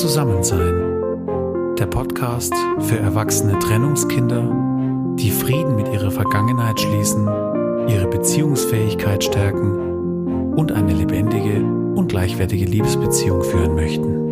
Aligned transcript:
Zusammensein. 0.00 1.76
Der 1.78 1.86
Podcast 1.86 2.52
für 2.80 2.98
erwachsene 2.98 3.56
Trennungskinder, 3.60 5.14
die 5.16 5.30
Frieden 5.30 5.76
mit 5.76 5.86
ihrer 5.86 6.10
Vergangenheit 6.10 6.80
schließen, 6.80 7.28
ihre 7.88 8.08
Beziehungsfähigkeit 8.08 9.22
stärken 9.22 10.54
und 10.56 10.72
eine 10.72 10.92
lebendige 10.92 11.62
und 11.94 12.08
gleichwertige 12.08 12.64
Liebesbeziehung 12.64 13.44
führen 13.44 13.76
möchten. 13.76 14.24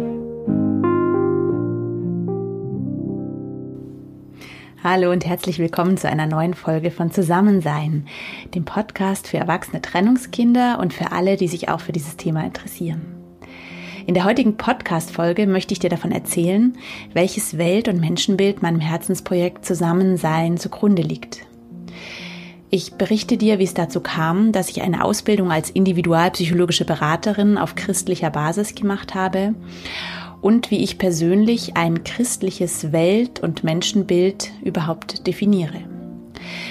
Hallo 4.82 5.12
und 5.12 5.24
herzlich 5.24 5.60
willkommen 5.60 5.96
zu 5.96 6.08
einer 6.08 6.26
neuen 6.26 6.54
Folge 6.54 6.90
von 6.90 7.12
Zusammensein, 7.12 8.08
dem 8.52 8.64
Podcast 8.64 9.28
für 9.28 9.36
erwachsene 9.36 9.80
Trennungskinder 9.80 10.80
und 10.80 10.92
für 10.92 11.12
alle, 11.12 11.36
die 11.36 11.46
sich 11.46 11.68
auch 11.68 11.80
für 11.80 11.92
dieses 11.92 12.16
Thema 12.16 12.44
interessieren. 12.44 13.11
In 14.04 14.14
der 14.14 14.24
heutigen 14.24 14.56
Podcast-Folge 14.56 15.46
möchte 15.46 15.72
ich 15.72 15.78
dir 15.78 15.90
davon 15.90 16.10
erzählen, 16.10 16.76
welches 17.12 17.56
Welt- 17.56 17.86
und 17.86 18.00
Menschenbild 18.00 18.60
meinem 18.60 18.80
Herzensprojekt 18.80 19.64
Zusammensein 19.64 20.56
zugrunde 20.56 21.02
liegt. 21.02 21.46
Ich 22.68 22.94
berichte 22.94 23.36
dir, 23.36 23.60
wie 23.60 23.64
es 23.64 23.74
dazu 23.74 24.00
kam, 24.00 24.50
dass 24.50 24.70
ich 24.70 24.82
eine 24.82 25.04
Ausbildung 25.04 25.52
als 25.52 25.70
individualpsychologische 25.70 26.84
Beraterin 26.84 27.58
auf 27.58 27.76
christlicher 27.76 28.30
Basis 28.30 28.74
gemacht 28.74 29.14
habe 29.14 29.54
und 30.40 30.72
wie 30.72 30.82
ich 30.82 30.98
persönlich 30.98 31.76
ein 31.76 32.02
christliches 32.02 32.90
Welt- 32.90 33.40
und 33.40 33.62
Menschenbild 33.62 34.50
überhaupt 34.64 35.28
definiere. 35.28 35.91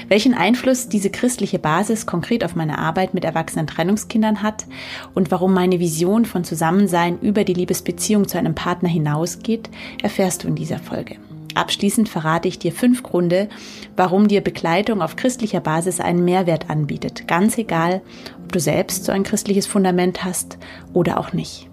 Welchen 0.07 0.33
Einfluss 0.33 0.89
diese 0.89 1.09
christliche 1.09 1.59
Basis 1.59 2.05
konkret 2.05 2.43
auf 2.43 2.55
meine 2.55 2.79
Arbeit 2.79 3.13
mit 3.13 3.25
erwachsenen 3.25 3.67
Trennungskindern 3.67 4.43
hat 4.43 4.65
und 5.13 5.31
warum 5.31 5.53
meine 5.53 5.79
Vision 5.79 6.25
von 6.25 6.43
Zusammensein 6.43 7.19
über 7.19 7.43
die 7.43 7.53
Liebesbeziehung 7.53 8.27
zu 8.27 8.37
einem 8.37 8.55
Partner 8.55 8.89
hinausgeht, 8.89 9.69
erfährst 10.01 10.43
du 10.43 10.47
in 10.47 10.55
dieser 10.55 10.79
Folge. 10.79 11.17
Abschließend 11.53 12.07
verrate 12.07 12.47
ich 12.47 12.59
dir 12.59 12.71
fünf 12.71 13.03
Gründe, 13.03 13.49
warum 13.95 14.27
dir 14.27 14.41
Begleitung 14.41 15.01
auf 15.01 15.15
christlicher 15.15 15.59
Basis 15.59 15.99
einen 15.99 16.23
Mehrwert 16.23 16.69
anbietet, 16.69 17.27
ganz 17.27 17.57
egal, 17.57 18.01
ob 18.43 18.51
du 18.51 18.59
selbst 18.59 19.05
so 19.05 19.11
ein 19.11 19.23
christliches 19.23 19.67
Fundament 19.67 20.23
hast 20.23 20.57
oder 20.93 21.19
auch 21.19 21.33
nicht. 21.33 21.69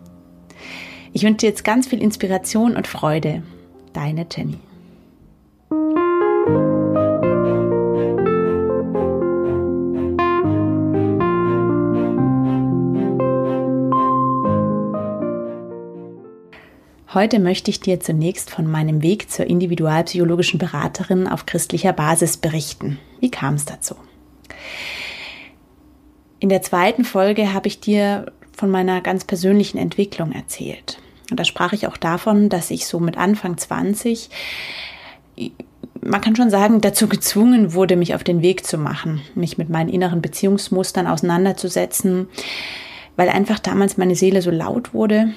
Ich 1.12 1.22
wünsche 1.22 1.38
dir 1.38 1.48
jetzt 1.48 1.64
ganz 1.64 1.86
viel 1.86 2.02
Inspiration 2.02 2.76
und 2.76 2.86
Freude. 2.86 3.42
Deine 3.92 4.26
Jenny. 4.30 4.58
Heute 17.14 17.38
möchte 17.38 17.70
ich 17.70 17.80
dir 17.80 18.00
zunächst 18.00 18.50
von 18.50 18.70
meinem 18.70 19.02
Weg 19.02 19.30
zur 19.30 19.46
individualpsychologischen 19.46 20.58
Beraterin 20.58 21.26
auf 21.26 21.46
christlicher 21.46 21.94
Basis 21.94 22.36
berichten. 22.36 22.98
Wie 23.18 23.30
kam 23.30 23.54
es 23.54 23.64
dazu? 23.64 23.94
In 26.38 26.50
der 26.50 26.60
zweiten 26.60 27.06
Folge 27.06 27.54
habe 27.54 27.66
ich 27.66 27.80
dir 27.80 28.30
von 28.52 28.70
meiner 28.70 29.00
ganz 29.00 29.24
persönlichen 29.24 29.78
Entwicklung 29.78 30.32
erzählt. 30.32 30.98
Und 31.30 31.40
da 31.40 31.44
sprach 31.44 31.72
ich 31.72 31.86
auch 31.86 31.96
davon, 31.96 32.50
dass 32.50 32.70
ich 32.70 32.86
so 32.86 33.00
mit 33.00 33.16
Anfang 33.16 33.56
20, 33.56 34.28
man 36.02 36.20
kann 36.20 36.36
schon 36.36 36.50
sagen, 36.50 36.82
dazu 36.82 37.08
gezwungen 37.08 37.72
wurde, 37.72 37.96
mich 37.96 38.14
auf 38.14 38.22
den 38.22 38.42
Weg 38.42 38.66
zu 38.66 38.76
machen, 38.76 39.22
mich 39.34 39.56
mit 39.56 39.70
meinen 39.70 39.88
inneren 39.88 40.20
Beziehungsmustern 40.20 41.06
auseinanderzusetzen, 41.06 42.28
weil 43.16 43.30
einfach 43.30 43.60
damals 43.60 43.96
meine 43.96 44.14
Seele 44.14 44.42
so 44.42 44.50
laut 44.50 44.92
wurde, 44.92 45.32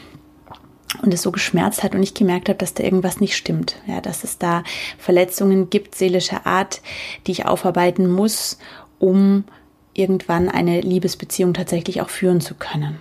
und 1.01 1.13
es 1.13 1.21
so 1.21 1.31
geschmerzt 1.31 1.83
hat 1.83 1.95
und 1.95 2.03
ich 2.03 2.13
gemerkt 2.13 2.49
habe, 2.49 2.57
dass 2.57 2.73
da 2.73 2.83
irgendwas 2.83 3.19
nicht 3.19 3.35
stimmt. 3.35 3.75
Ja, 3.87 4.01
dass 4.01 4.23
es 4.23 4.37
da 4.37 4.63
Verletzungen 4.97 5.69
gibt, 5.69 5.95
seelischer 5.95 6.45
Art, 6.45 6.81
die 7.27 7.31
ich 7.31 7.45
aufarbeiten 7.45 8.09
muss, 8.09 8.57
um 8.99 9.45
irgendwann 9.93 10.49
eine 10.49 10.81
Liebesbeziehung 10.81 11.53
tatsächlich 11.53 12.01
auch 12.01 12.09
führen 12.09 12.41
zu 12.41 12.55
können. 12.55 12.97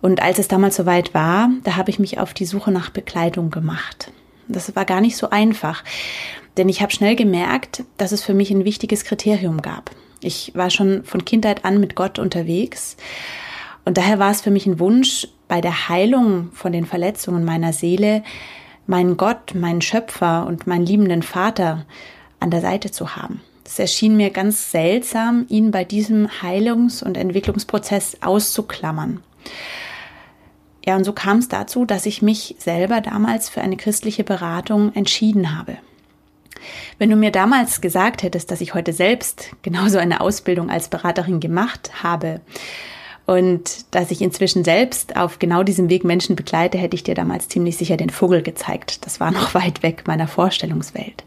Und 0.00 0.20
als 0.20 0.38
es 0.38 0.48
damals 0.48 0.76
soweit 0.76 1.14
war, 1.14 1.50
da 1.62 1.76
habe 1.76 1.90
ich 1.90 1.98
mich 1.98 2.18
auf 2.18 2.34
die 2.34 2.44
Suche 2.44 2.70
nach 2.70 2.90
Bekleidung 2.90 3.50
gemacht. 3.50 4.10
Das 4.48 4.74
war 4.76 4.84
gar 4.84 5.00
nicht 5.00 5.16
so 5.16 5.30
einfach, 5.30 5.82
denn 6.58 6.68
ich 6.68 6.82
habe 6.82 6.92
schnell 6.92 7.16
gemerkt, 7.16 7.84
dass 7.96 8.12
es 8.12 8.22
für 8.22 8.34
mich 8.34 8.50
ein 8.50 8.66
wichtiges 8.66 9.04
Kriterium 9.04 9.62
gab. 9.62 9.90
Ich 10.20 10.52
war 10.54 10.68
schon 10.70 11.04
von 11.04 11.24
Kindheit 11.24 11.64
an 11.64 11.80
mit 11.80 11.94
Gott 11.94 12.18
unterwegs 12.18 12.96
und 13.84 13.98
daher 13.98 14.18
war 14.18 14.30
es 14.30 14.40
für 14.40 14.50
mich 14.50 14.66
ein 14.66 14.78
Wunsch, 14.78 15.28
bei 15.48 15.60
der 15.60 15.88
Heilung 15.88 16.50
von 16.52 16.72
den 16.72 16.86
Verletzungen 16.86 17.44
meiner 17.44 17.72
Seele 17.72 18.22
meinen 18.86 19.16
Gott, 19.16 19.54
meinen 19.54 19.80
Schöpfer 19.80 20.46
und 20.46 20.66
meinen 20.66 20.86
liebenden 20.86 21.22
Vater 21.22 21.86
an 22.40 22.50
der 22.50 22.60
Seite 22.60 22.90
zu 22.90 23.16
haben. 23.16 23.40
Es 23.64 23.78
erschien 23.78 24.16
mir 24.16 24.30
ganz 24.30 24.70
seltsam, 24.70 25.46
ihn 25.48 25.70
bei 25.70 25.84
diesem 25.84 26.28
Heilungs- 26.42 27.02
und 27.02 27.16
Entwicklungsprozess 27.16 28.18
auszuklammern. 28.20 29.22
Ja, 30.84 30.96
und 30.96 31.04
so 31.04 31.14
kam 31.14 31.38
es 31.38 31.48
dazu, 31.48 31.86
dass 31.86 32.04
ich 32.04 32.20
mich 32.20 32.56
selber 32.58 33.00
damals 33.00 33.48
für 33.48 33.62
eine 33.62 33.78
christliche 33.78 34.22
Beratung 34.22 34.94
entschieden 34.94 35.58
habe. 35.58 35.78
Wenn 36.98 37.08
du 37.08 37.16
mir 37.16 37.30
damals 37.30 37.80
gesagt 37.80 38.22
hättest, 38.22 38.50
dass 38.50 38.60
ich 38.60 38.74
heute 38.74 38.92
selbst 38.92 39.50
genauso 39.62 39.98
eine 39.98 40.20
Ausbildung 40.20 40.70
als 40.70 40.88
Beraterin 40.88 41.40
gemacht 41.40 42.02
habe, 42.02 42.40
und 43.26 43.94
dass 43.94 44.10
ich 44.10 44.20
inzwischen 44.20 44.64
selbst 44.64 45.16
auf 45.16 45.38
genau 45.38 45.62
diesem 45.62 45.88
Weg 45.88 46.04
Menschen 46.04 46.36
begleite, 46.36 46.76
hätte 46.76 46.94
ich 46.94 47.04
dir 47.04 47.14
damals 47.14 47.48
ziemlich 47.48 47.76
sicher 47.76 47.96
den 47.96 48.10
Vogel 48.10 48.42
gezeigt. 48.42 49.06
Das 49.06 49.18
war 49.18 49.30
noch 49.32 49.54
weit 49.54 49.82
weg 49.82 50.04
meiner 50.06 50.28
Vorstellungswelt. 50.28 51.24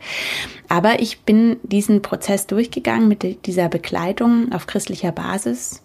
Aber 0.69 0.99
ich 0.99 1.21
bin 1.21 1.57
diesen 1.63 2.01
Prozess 2.01 2.45
durchgegangen 2.45 3.07
mit 3.07 3.45
dieser 3.47 3.69
Begleitung 3.69 4.51
auf 4.51 4.67
christlicher 4.67 5.11
Basis 5.11 5.83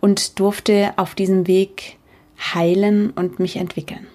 und 0.00 0.40
durfte 0.40 0.94
auf 0.96 1.14
diesem 1.14 1.46
Weg 1.46 1.98
heilen 2.54 3.10
und 3.10 3.38
mich 3.38 3.56
entwickeln. 3.56 4.06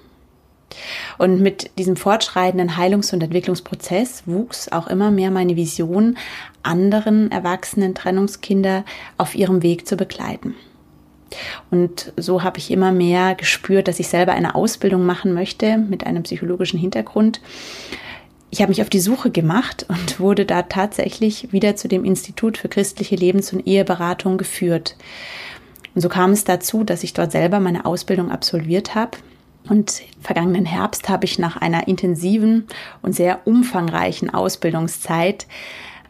Und 1.18 1.42
mit 1.42 1.78
diesem 1.78 1.96
fortschreitenden 1.98 2.78
Heilungs- 2.78 3.14
und 3.14 3.22
Entwicklungsprozess 3.22 4.24
wuchs 4.26 4.70
auch 4.70 4.88
immer 4.88 5.12
mehr 5.12 5.32
meine 5.32 5.56
Vision, 5.56 6.18
anderen 6.64 7.32
erwachsenen 7.32 7.94
Trennungskinder 7.94 8.86
auf 9.18 9.36
ihrem 9.36 9.64
Weg 9.64 9.88
zu 9.88 9.98
begleiten. 9.98 10.56
Und 11.70 12.14
so 12.18 12.44
habe 12.44 12.58
ich 12.58 12.72
immer 12.72 12.92
mehr 12.92 13.36
gespürt, 13.36 13.88
dass 13.88 14.00
ich 14.00 14.08
selber 14.08 14.34
eine 14.34 14.56
Ausbildung 14.56 15.06
machen 15.06 15.34
möchte 15.34 15.78
mit 15.78 16.06
einem 16.06 16.24
psychologischen 16.24 16.80
Hintergrund. 16.80 17.42
Ich 18.50 18.62
habe 18.62 18.70
mich 18.70 18.82
auf 18.82 18.90
die 18.90 19.00
Suche 19.00 19.32
gemacht 19.32 19.86
und 19.88 20.20
wurde 20.20 20.46
da 20.46 20.64
tatsächlich 20.64 21.54
wieder 21.54 21.76
zu 21.78 21.88
dem 21.88 22.04
Institut 22.04 22.58
für 22.58 22.68
christliche 22.68 23.16
Lebens- 23.16 23.54
und 23.54 23.66
Eheberatung 23.66 24.38
geführt. 24.38 24.98
Und 25.96 26.02
so 26.02 26.10
kam 26.10 26.32
es 26.32 26.44
dazu, 26.44 26.84
dass 26.84 27.04
ich 27.04 27.14
dort 27.14 27.32
selber 27.32 27.60
meine 27.60 27.86
Ausbildung 27.86 28.30
absolviert 28.30 28.96
habe. 28.96 29.18
Und 29.70 30.02
vergangenen 30.20 30.66
Herbst 30.66 31.08
habe 31.08 31.26
ich 31.26 31.38
nach 31.40 31.58
einer 31.58 31.88
intensiven 31.88 32.68
und 33.02 33.14
sehr 33.14 33.46
umfangreichen 33.46 34.30
Ausbildungszeit 34.34 35.46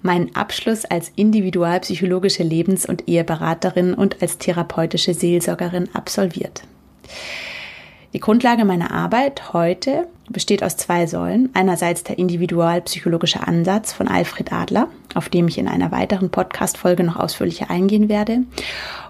meinen 0.01 0.35
Abschluss 0.35 0.85
als 0.85 1.11
individualpsychologische 1.15 2.43
Lebens- 2.43 2.85
und 2.85 3.07
Eheberaterin 3.07 3.93
und 3.93 4.21
als 4.21 4.37
therapeutische 4.37 5.13
Seelsorgerin 5.13 5.89
absolviert. 5.93 6.63
Die 8.13 8.19
Grundlage 8.19 8.65
meiner 8.65 8.91
Arbeit 8.91 9.53
heute 9.53 10.07
besteht 10.29 10.63
aus 10.63 10.75
zwei 10.75 11.07
Säulen. 11.07 11.49
Einerseits 11.53 12.03
der 12.03 12.17
individualpsychologische 12.17 13.47
Ansatz 13.47 13.93
von 13.93 14.07
Alfred 14.07 14.51
Adler, 14.51 14.89
auf 15.13 15.29
dem 15.29 15.47
ich 15.47 15.57
in 15.57 15.67
einer 15.67 15.91
weiteren 15.91 16.29
Podcast-Folge 16.29 17.03
noch 17.03 17.15
ausführlicher 17.15 17.69
eingehen 17.69 18.09
werde. 18.09 18.39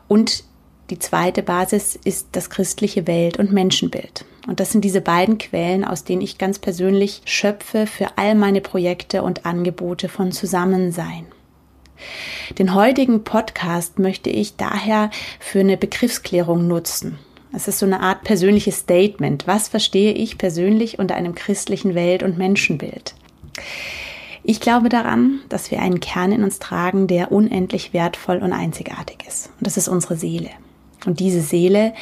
Und 0.08 0.44
die 0.92 1.00
zweite 1.00 1.42
Basis 1.42 1.98
ist 2.04 2.28
das 2.34 2.50
christliche 2.50 3.08
Welt- 3.08 3.38
und 3.38 3.54
Menschenbild. 3.54 4.26
Und 4.46 4.60
das 4.60 4.72
sind 4.72 4.84
diese 4.84 5.00
beiden 5.00 5.38
Quellen, 5.38 5.86
aus 5.86 6.04
denen 6.04 6.22
ich 6.22 6.38
ganz 6.38 6.60
persönlich 6.60 7.22
schöpfe 7.24 7.88
für 7.88 8.18
all 8.18 8.36
meine 8.36 8.60
Projekte 8.60 9.24
und 9.24 9.46
Angebote 9.46 10.10
von 10.10 10.34
Zusammensein. 10.34 11.26
Den 12.60 12.76
heutigen 12.76 13.24
Podcast 13.24 14.00
möchte 14.00 14.30
ich 14.30 14.58
daher 14.58 15.12
für 15.40 15.62
eine 15.62 15.78
Begriffsklärung 15.78 16.68
nutzen. 16.68 17.20
Es 17.54 17.70
ist 17.70 17.80
so 17.80 17.86
eine 17.86 18.02
Art 18.02 18.24
persönliches 18.24 18.80
Statement. 18.80 19.48
Was 19.48 19.70
verstehe 19.70 20.12
ich 20.12 20.38
persönlich 20.38 21.00
unter 21.00 21.16
einem 21.16 21.36
christlichen 21.36 21.96
Welt- 21.96 22.24
und 22.24 22.38
Menschenbild? 22.38 23.16
Ich 24.44 24.60
glaube 24.60 24.90
daran, 24.90 25.40
dass 25.48 25.72
wir 25.72 25.80
einen 25.80 26.02
Kern 26.02 26.34
in 26.34 26.44
uns 26.44 26.60
tragen, 26.60 27.08
der 27.08 27.32
unendlich 27.32 27.94
wertvoll 27.94 28.38
und 28.38 28.52
einzigartig 28.52 29.20
ist. 29.26 29.52
Und 29.58 29.68
das 29.68 29.78
ist 29.78 29.88
unsere 29.88 30.18
Seele. 30.18 30.50
Und 31.06 31.20
diese 31.20 31.42
Seele, 31.42 31.94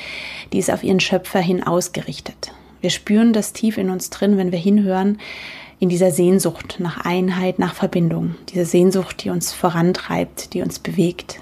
die 0.52 0.60
ist 0.60 0.72
auf 0.72 0.84
ihren 0.84 1.00
Schöpfer 1.00 1.40
hin 1.40 1.64
ausgerichtet. 1.64 2.52
Wir 2.82 2.90
spüren 2.90 3.34
das 3.34 3.54
tief 3.54 3.78
in 3.78 3.90
uns 3.90 4.10
drin, 4.10 4.38
wenn 4.38 4.52
wir 4.52 4.60
hinhören, 4.60 5.20
in 5.80 5.90
dieser 5.90 6.12
Sehnsucht 6.12 6.78
nach 6.80 7.06
Einheit, 7.06 7.60
nach 7.60 7.74
Verbindung. 7.74 8.36
Diese 8.50 8.66
Sehnsucht, 8.66 9.24
die 9.24 9.30
uns 9.30 9.54
vorantreibt, 9.54 10.54
die 10.54 10.62
uns 10.62 10.80
bewegt. 10.80 11.40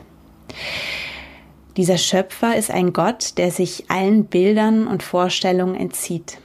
Dieser 1.75 1.97
Schöpfer 1.97 2.55
ist 2.55 2.71
ein 2.71 2.93
Gott, 2.93 3.37
der 3.37 3.51
sich 3.51 3.85
allen 3.89 4.25
Bildern 4.25 4.87
und 4.87 5.03
Vorstellungen 5.03 5.75
entzieht. 5.75 6.39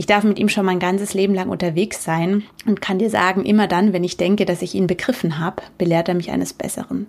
Ich 0.00 0.06
darf 0.06 0.24
mit 0.24 0.38
ihm 0.38 0.48
schon 0.48 0.64
mein 0.64 0.78
ganzes 0.78 1.12
Leben 1.12 1.34
lang 1.34 1.50
unterwegs 1.50 2.02
sein 2.02 2.44
und 2.64 2.80
kann 2.80 2.98
dir 2.98 3.10
sagen, 3.10 3.44
immer 3.44 3.66
dann, 3.66 3.92
wenn 3.92 4.02
ich 4.02 4.16
denke, 4.16 4.46
dass 4.46 4.62
ich 4.62 4.74
ihn 4.74 4.86
begriffen 4.86 5.38
habe, 5.38 5.62
belehrt 5.76 6.08
er 6.08 6.14
mich 6.14 6.30
eines 6.30 6.54
Besseren. 6.54 7.06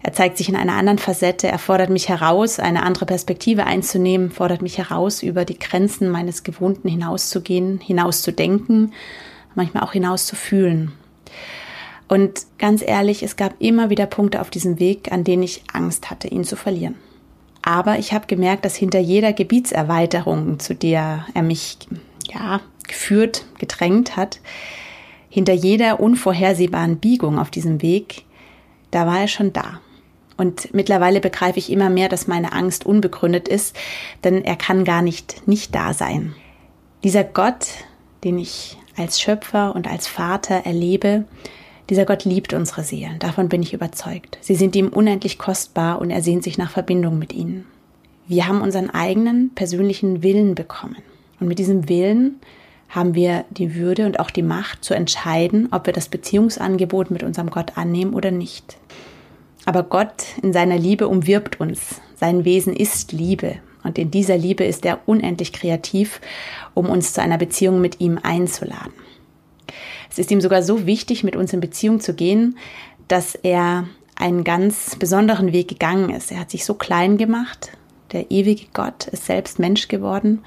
Er 0.00 0.12
zeigt 0.12 0.38
sich 0.38 0.48
in 0.48 0.54
einer 0.54 0.74
anderen 0.74 1.00
Facette, 1.00 1.48
er 1.48 1.58
fordert 1.58 1.90
mich 1.90 2.08
heraus, 2.08 2.60
eine 2.60 2.84
andere 2.84 3.04
Perspektive 3.04 3.66
einzunehmen, 3.66 4.30
fordert 4.30 4.62
mich 4.62 4.78
heraus, 4.78 5.24
über 5.24 5.44
die 5.44 5.58
Grenzen 5.58 6.08
meines 6.08 6.44
Gewohnten 6.44 6.88
hinauszugehen, 6.88 7.80
hinauszudenken, 7.80 8.92
manchmal 9.56 9.82
auch 9.82 9.92
hinauszufühlen. 9.92 10.92
Und 12.06 12.46
ganz 12.58 12.84
ehrlich, 12.86 13.24
es 13.24 13.34
gab 13.34 13.54
immer 13.58 13.90
wieder 13.90 14.06
Punkte 14.06 14.40
auf 14.40 14.50
diesem 14.50 14.78
Weg, 14.78 15.10
an 15.10 15.24
denen 15.24 15.42
ich 15.42 15.64
Angst 15.72 16.12
hatte, 16.12 16.28
ihn 16.28 16.44
zu 16.44 16.54
verlieren. 16.54 16.94
Aber 17.66 17.98
ich 17.98 18.12
habe 18.12 18.26
gemerkt, 18.26 18.66
dass 18.66 18.76
hinter 18.76 18.98
jeder 18.98 19.32
Gebietserweiterung, 19.32 20.58
zu 20.58 20.74
der 20.74 21.24
er 21.32 21.42
mich 21.42 21.78
ja, 22.30 22.60
geführt, 22.86 23.46
gedrängt 23.58 24.18
hat, 24.18 24.40
hinter 25.30 25.54
jeder 25.54 25.98
unvorhersehbaren 25.98 26.98
Biegung 26.98 27.38
auf 27.38 27.50
diesem 27.50 27.80
Weg, 27.80 28.24
da 28.90 29.06
war 29.06 29.20
er 29.20 29.28
schon 29.28 29.54
da. 29.54 29.80
Und 30.36 30.74
mittlerweile 30.74 31.20
begreife 31.20 31.58
ich 31.58 31.72
immer 31.72 31.88
mehr, 31.88 32.10
dass 32.10 32.26
meine 32.26 32.52
Angst 32.52 32.84
unbegründet 32.84 33.48
ist, 33.48 33.74
denn 34.24 34.44
er 34.44 34.56
kann 34.56 34.84
gar 34.84 35.00
nicht 35.00 35.48
nicht 35.48 35.74
da 35.74 35.94
sein. 35.94 36.34
Dieser 37.02 37.24
Gott, 37.24 37.68
den 38.24 38.38
ich 38.38 38.76
als 38.94 39.22
Schöpfer 39.22 39.74
und 39.74 39.88
als 39.88 40.06
Vater 40.06 40.66
erlebe, 40.66 41.24
dieser 41.90 42.06
Gott 42.06 42.24
liebt 42.24 42.54
unsere 42.54 42.82
Seelen, 42.82 43.18
davon 43.18 43.48
bin 43.48 43.62
ich 43.62 43.74
überzeugt. 43.74 44.38
Sie 44.40 44.54
sind 44.54 44.74
ihm 44.74 44.88
unendlich 44.88 45.38
kostbar 45.38 46.00
und 46.00 46.10
er 46.10 46.22
sehnt 46.22 46.42
sich 46.42 46.56
nach 46.56 46.70
Verbindung 46.70 47.18
mit 47.18 47.32
ihnen. 47.32 47.66
Wir 48.26 48.48
haben 48.48 48.62
unseren 48.62 48.88
eigenen 48.88 49.50
persönlichen 49.54 50.22
Willen 50.22 50.54
bekommen. 50.54 50.96
Und 51.40 51.48
mit 51.48 51.58
diesem 51.58 51.88
Willen 51.88 52.40
haben 52.88 53.14
wir 53.14 53.44
die 53.50 53.74
Würde 53.74 54.06
und 54.06 54.18
auch 54.18 54.30
die 54.30 54.42
Macht 54.42 54.82
zu 54.84 54.94
entscheiden, 54.94 55.68
ob 55.72 55.86
wir 55.86 55.92
das 55.92 56.08
Beziehungsangebot 56.08 57.10
mit 57.10 57.22
unserem 57.22 57.50
Gott 57.50 57.76
annehmen 57.76 58.14
oder 58.14 58.30
nicht. 58.30 58.78
Aber 59.66 59.82
Gott 59.82 60.24
in 60.42 60.52
seiner 60.52 60.78
Liebe 60.78 61.08
umwirbt 61.08 61.60
uns. 61.60 62.00
Sein 62.14 62.44
Wesen 62.44 62.74
ist 62.74 63.12
Liebe. 63.12 63.56
Und 63.82 63.98
in 63.98 64.10
dieser 64.10 64.38
Liebe 64.38 64.64
ist 64.64 64.86
er 64.86 65.00
unendlich 65.06 65.52
kreativ, 65.52 66.20
um 66.72 66.86
uns 66.88 67.12
zu 67.12 67.20
einer 67.20 67.36
Beziehung 67.36 67.80
mit 67.80 68.00
ihm 68.00 68.18
einzuladen. 68.22 68.92
Es 70.14 70.20
ist 70.20 70.30
ihm 70.30 70.40
sogar 70.40 70.62
so 70.62 70.86
wichtig, 70.86 71.24
mit 71.24 71.34
uns 71.34 71.52
in 71.52 71.58
Beziehung 71.58 71.98
zu 71.98 72.14
gehen, 72.14 72.56
dass 73.08 73.34
er 73.34 73.88
einen 74.14 74.44
ganz 74.44 74.94
besonderen 74.94 75.52
Weg 75.52 75.66
gegangen 75.66 76.10
ist. 76.10 76.30
Er 76.30 76.38
hat 76.38 76.52
sich 76.52 76.64
so 76.64 76.74
klein 76.74 77.18
gemacht. 77.18 77.72
Der 78.12 78.30
ewige 78.30 78.66
Gott 78.72 79.08
ist 79.08 79.26
selbst 79.26 79.58
Mensch 79.58 79.88
geworden. 79.88 80.44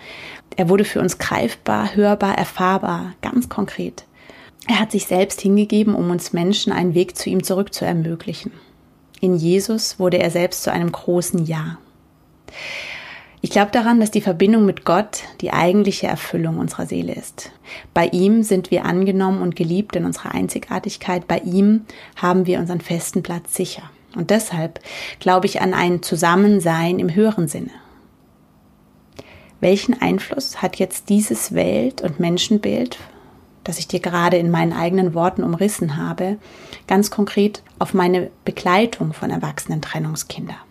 Er 0.55 0.69
wurde 0.69 0.85
für 0.85 1.01
uns 1.01 1.17
greifbar, 1.17 1.97
hörbar, 1.97 2.37
erfahrbar, 2.37 3.15
ganz 3.21 3.49
konkret. 3.49 4.05
Er 4.69 4.79
hat 4.79 4.93
sich 4.93 5.05
selbst 5.05 5.41
hingegeben, 5.41 5.95
um 5.95 6.11
uns 6.11 6.31
Menschen 6.31 6.71
einen 6.71 6.93
Weg 6.93 7.17
zu 7.17 7.29
ihm 7.29 7.43
zurück 7.43 7.73
zu 7.73 7.83
ermöglichen. 7.83 8.53
In 9.19 9.35
Jesus 9.35 9.99
wurde 9.99 10.19
er 10.19 10.31
selbst 10.31 10.63
zu 10.63 10.71
einem 10.71 10.93
großen 10.93 11.45
Ja. 11.45 11.77
Ich 13.47 13.51
glaube 13.51 13.71
daran, 13.71 14.01
dass 14.01 14.11
die 14.11 14.19
Verbindung 14.19 14.65
mit 14.65 14.83
Gott 14.83 15.23
die 15.39 15.53
eigentliche 15.53 16.05
Erfüllung 16.05 16.57
unserer 16.57 16.85
Seele 16.85 17.15
ist. 17.15 17.53
Bei 17.93 18.07
ihm 18.07 18.43
sind 18.43 18.71
wir 18.71 18.83
angenommen 18.83 19.41
und 19.41 19.55
geliebt 19.55 19.95
in 19.95 20.03
unserer 20.03 20.35
Einzigartigkeit. 20.35 21.29
Bei 21.29 21.39
ihm 21.39 21.85
haben 22.17 22.45
wir 22.45 22.59
unseren 22.59 22.81
festen 22.81 23.23
Platz 23.23 23.55
sicher. 23.55 23.83
Und 24.17 24.31
deshalb 24.31 24.81
glaube 25.21 25.45
ich 25.45 25.61
an 25.61 25.73
ein 25.73 26.03
Zusammensein 26.03 26.99
im 26.99 27.15
höheren 27.15 27.47
Sinne. 27.47 27.71
Welchen 29.61 29.93
Einfluss 30.01 30.61
hat 30.61 30.75
jetzt 30.75 31.07
dieses 31.07 31.53
Welt- 31.53 32.01
und 32.01 32.19
Menschenbild, 32.19 32.97
das 33.63 33.79
ich 33.79 33.87
dir 33.87 34.01
gerade 34.01 34.35
in 34.35 34.51
meinen 34.51 34.73
eigenen 34.73 35.13
Worten 35.13 35.43
umrissen 35.43 35.95
habe, 35.95 36.37
ganz 36.85 37.11
konkret 37.11 37.63
auf 37.79 37.93
meine 37.93 38.29
Begleitung 38.43 39.13
von 39.13 39.29
erwachsenen 39.29 39.81
Trennungskindern? 39.81 40.66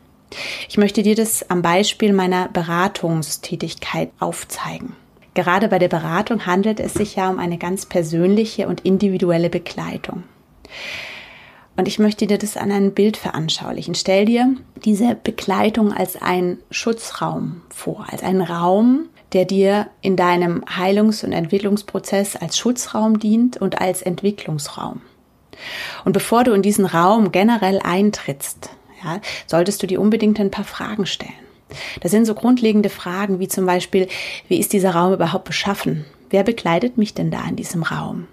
Ich 0.68 0.76
möchte 0.76 1.02
dir 1.02 1.14
das 1.14 1.48
am 1.50 1.62
Beispiel 1.62 2.12
meiner 2.12 2.48
Beratungstätigkeit 2.48 4.10
aufzeigen. 4.18 4.94
Gerade 5.34 5.68
bei 5.68 5.78
der 5.78 5.88
Beratung 5.88 6.46
handelt 6.46 6.80
es 6.80 6.94
sich 6.94 7.16
ja 7.16 7.28
um 7.28 7.38
eine 7.38 7.58
ganz 7.58 7.86
persönliche 7.86 8.68
und 8.68 8.80
individuelle 8.80 9.50
Begleitung. 9.50 10.24
Und 11.76 11.88
ich 11.88 11.98
möchte 11.98 12.26
dir 12.26 12.38
das 12.38 12.56
an 12.56 12.72
einem 12.72 12.92
Bild 12.92 13.18
veranschaulichen. 13.18 13.94
Stell 13.94 14.24
dir 14.24 14.56
diese 14.84 15.14
Begleitung 15.14 15.92
als 15.92 16.20
einen 16.20 16.58
Schutzraum 16.70 17.60
vor, 17.68 18.06
als 18.10 18.22
einen 18.22 18.40
Raum, 18.40 19.10
der 19.34 19.44
dir 19.44 19.88
in 20.00 20.16
deinem 20.16 20.64
Heilungs- 20.64 21.22
und 21.22 21.32
Entwicklungsprozess 21.32 22.36
als 22.36 22.56
Schutzraum 22.56 23.18
dient 23.18 23.58
und 23.58 23.78
als 23.78 24.00
Entwicklungsraum. 24.00 25.02
Und 26.06 26.12
bevor 26.12 26.44
du 26.44 26.52
in 26.52 26.62
diesen 26.62 26.86
Raum 26.86 27.32
generell 27.32 27.80
eintrittst, 27.82 28.70
ja, 29.02 29.20
solltest 29.46 29.82
du 29.82 29.86
dir 29.86 30.00
unbedingt 30.00 30.40
ein 30.40 30.50
paar 30.50 30.64
Fragen 30.64 31.06
stellen. 31.06 31.32
Das 32.00 32.12
sind 32.12 32.26
so 32.26 32.34
grundlegende 32.34 32.90
Fragen 32.90 33.40
wie 33.40 33.48
zum 33.48 33.66
Beispiel, 33.66 34.08
wie 34.48 34.58
ist 34.58 34.72
dieser 34.72 34.90
Raum 34.94 35.12
überhaupt 35.12 35.44
beschaffen? 35.44 36.04
Wer 36.30 36.42
begleitet 36.42 36.96
mich 36.98 37.14
denn 37.14 37.30
da 37.30 37.44
in 37.48 37.56
diesem 37.56 37.82
Raum? 37.82 38.28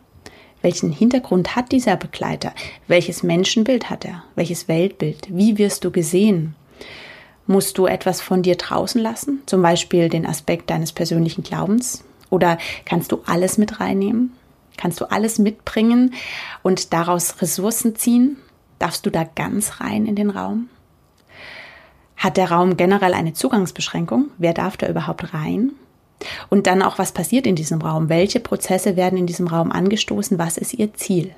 Welchen 0.61 0.91
Hintergrund 0.91 1.55
hat 1.55 1.71
dieser 1.71 1.97
Begleiter? 1.97 2.53
Welches 2.87 3.21
Menschenbild 3.21 3.89
hat 3.89 4.05
er? 4.05 4.23
Welches 4.35 4.67
Weltbild? 4.67 5.27
Wie 5.29 5.57
wirst 5.57 5.83
du 5.83 5.91
gesehen? 5.91 6.55
Musst 7.45 7.77
du 7.77 7.85
etwas 7.85 8.21
von 8.21 8.41
dir 8.41 8.55
draußen 8.55 9.01
lassen? 9.01 9.41
Zum 9.45 9.61
Beispiel 9.61 10.07
den 10.07 10.25
Aspekt 10.25 10.69
deines 10.69 10.93
persönlichen 10.93 11.43
Glaubens? 11.43 12.05
Oder 12.29 12.57
kannst 12.85 13.11
du 13.11 13.21
alles 13.25 13.57
mit 13.57 13.81
reinnehmen? 13.81 14.31
Kannst 14.77 15.01
du 15.01 15.05
alles 15.11 15.37
mitbringen 15.37 16.13
und 16.63 16.93
daraus 16.93 17.41
Ressourcen 17.41 17.95
ziehen? 17.95 18.37
Darfst 18.83 19.05
du 19.05 19.09
da 19.09 19.23
ganz 19.23 19.79
rein 19.79 20.05
in 20.05 20.17
den 20.17 20.29
Raum? 20.29 20.67
Hat 22.17 22.35
der 22.35 22.51
Raum 22.51 22.75
generell 22.75 23.13
eine 23.13 23.31
Zugangsbeschränkung? 23.31 24.29
Wer 24.37 24.53
darf 24.53 24.75
da 24.75 24.89
überhaupt 24.89 25.33
rein? 25.33 25.71
Und 26.49 26.67
dann 26.67 26.81
auch, 26.81 26.99
was 26.99 27.13
passiert 27.13 27.47
in 27.47 27.55
diesem 27.55 27.81
Raum? 27.81 28.09
Welche 28.09 28.41
Prozesse 28.41 28.97
werden 28.97 29.17
in 29.17 29.25
diesem 29.25 29.47
Raum 29.47 29.71
angestoßen? 29.71 30.37
Was 30.37 30.57
ist 30.57 30.73
ihr 30.73 30.93
Ziel? 30.95 31.33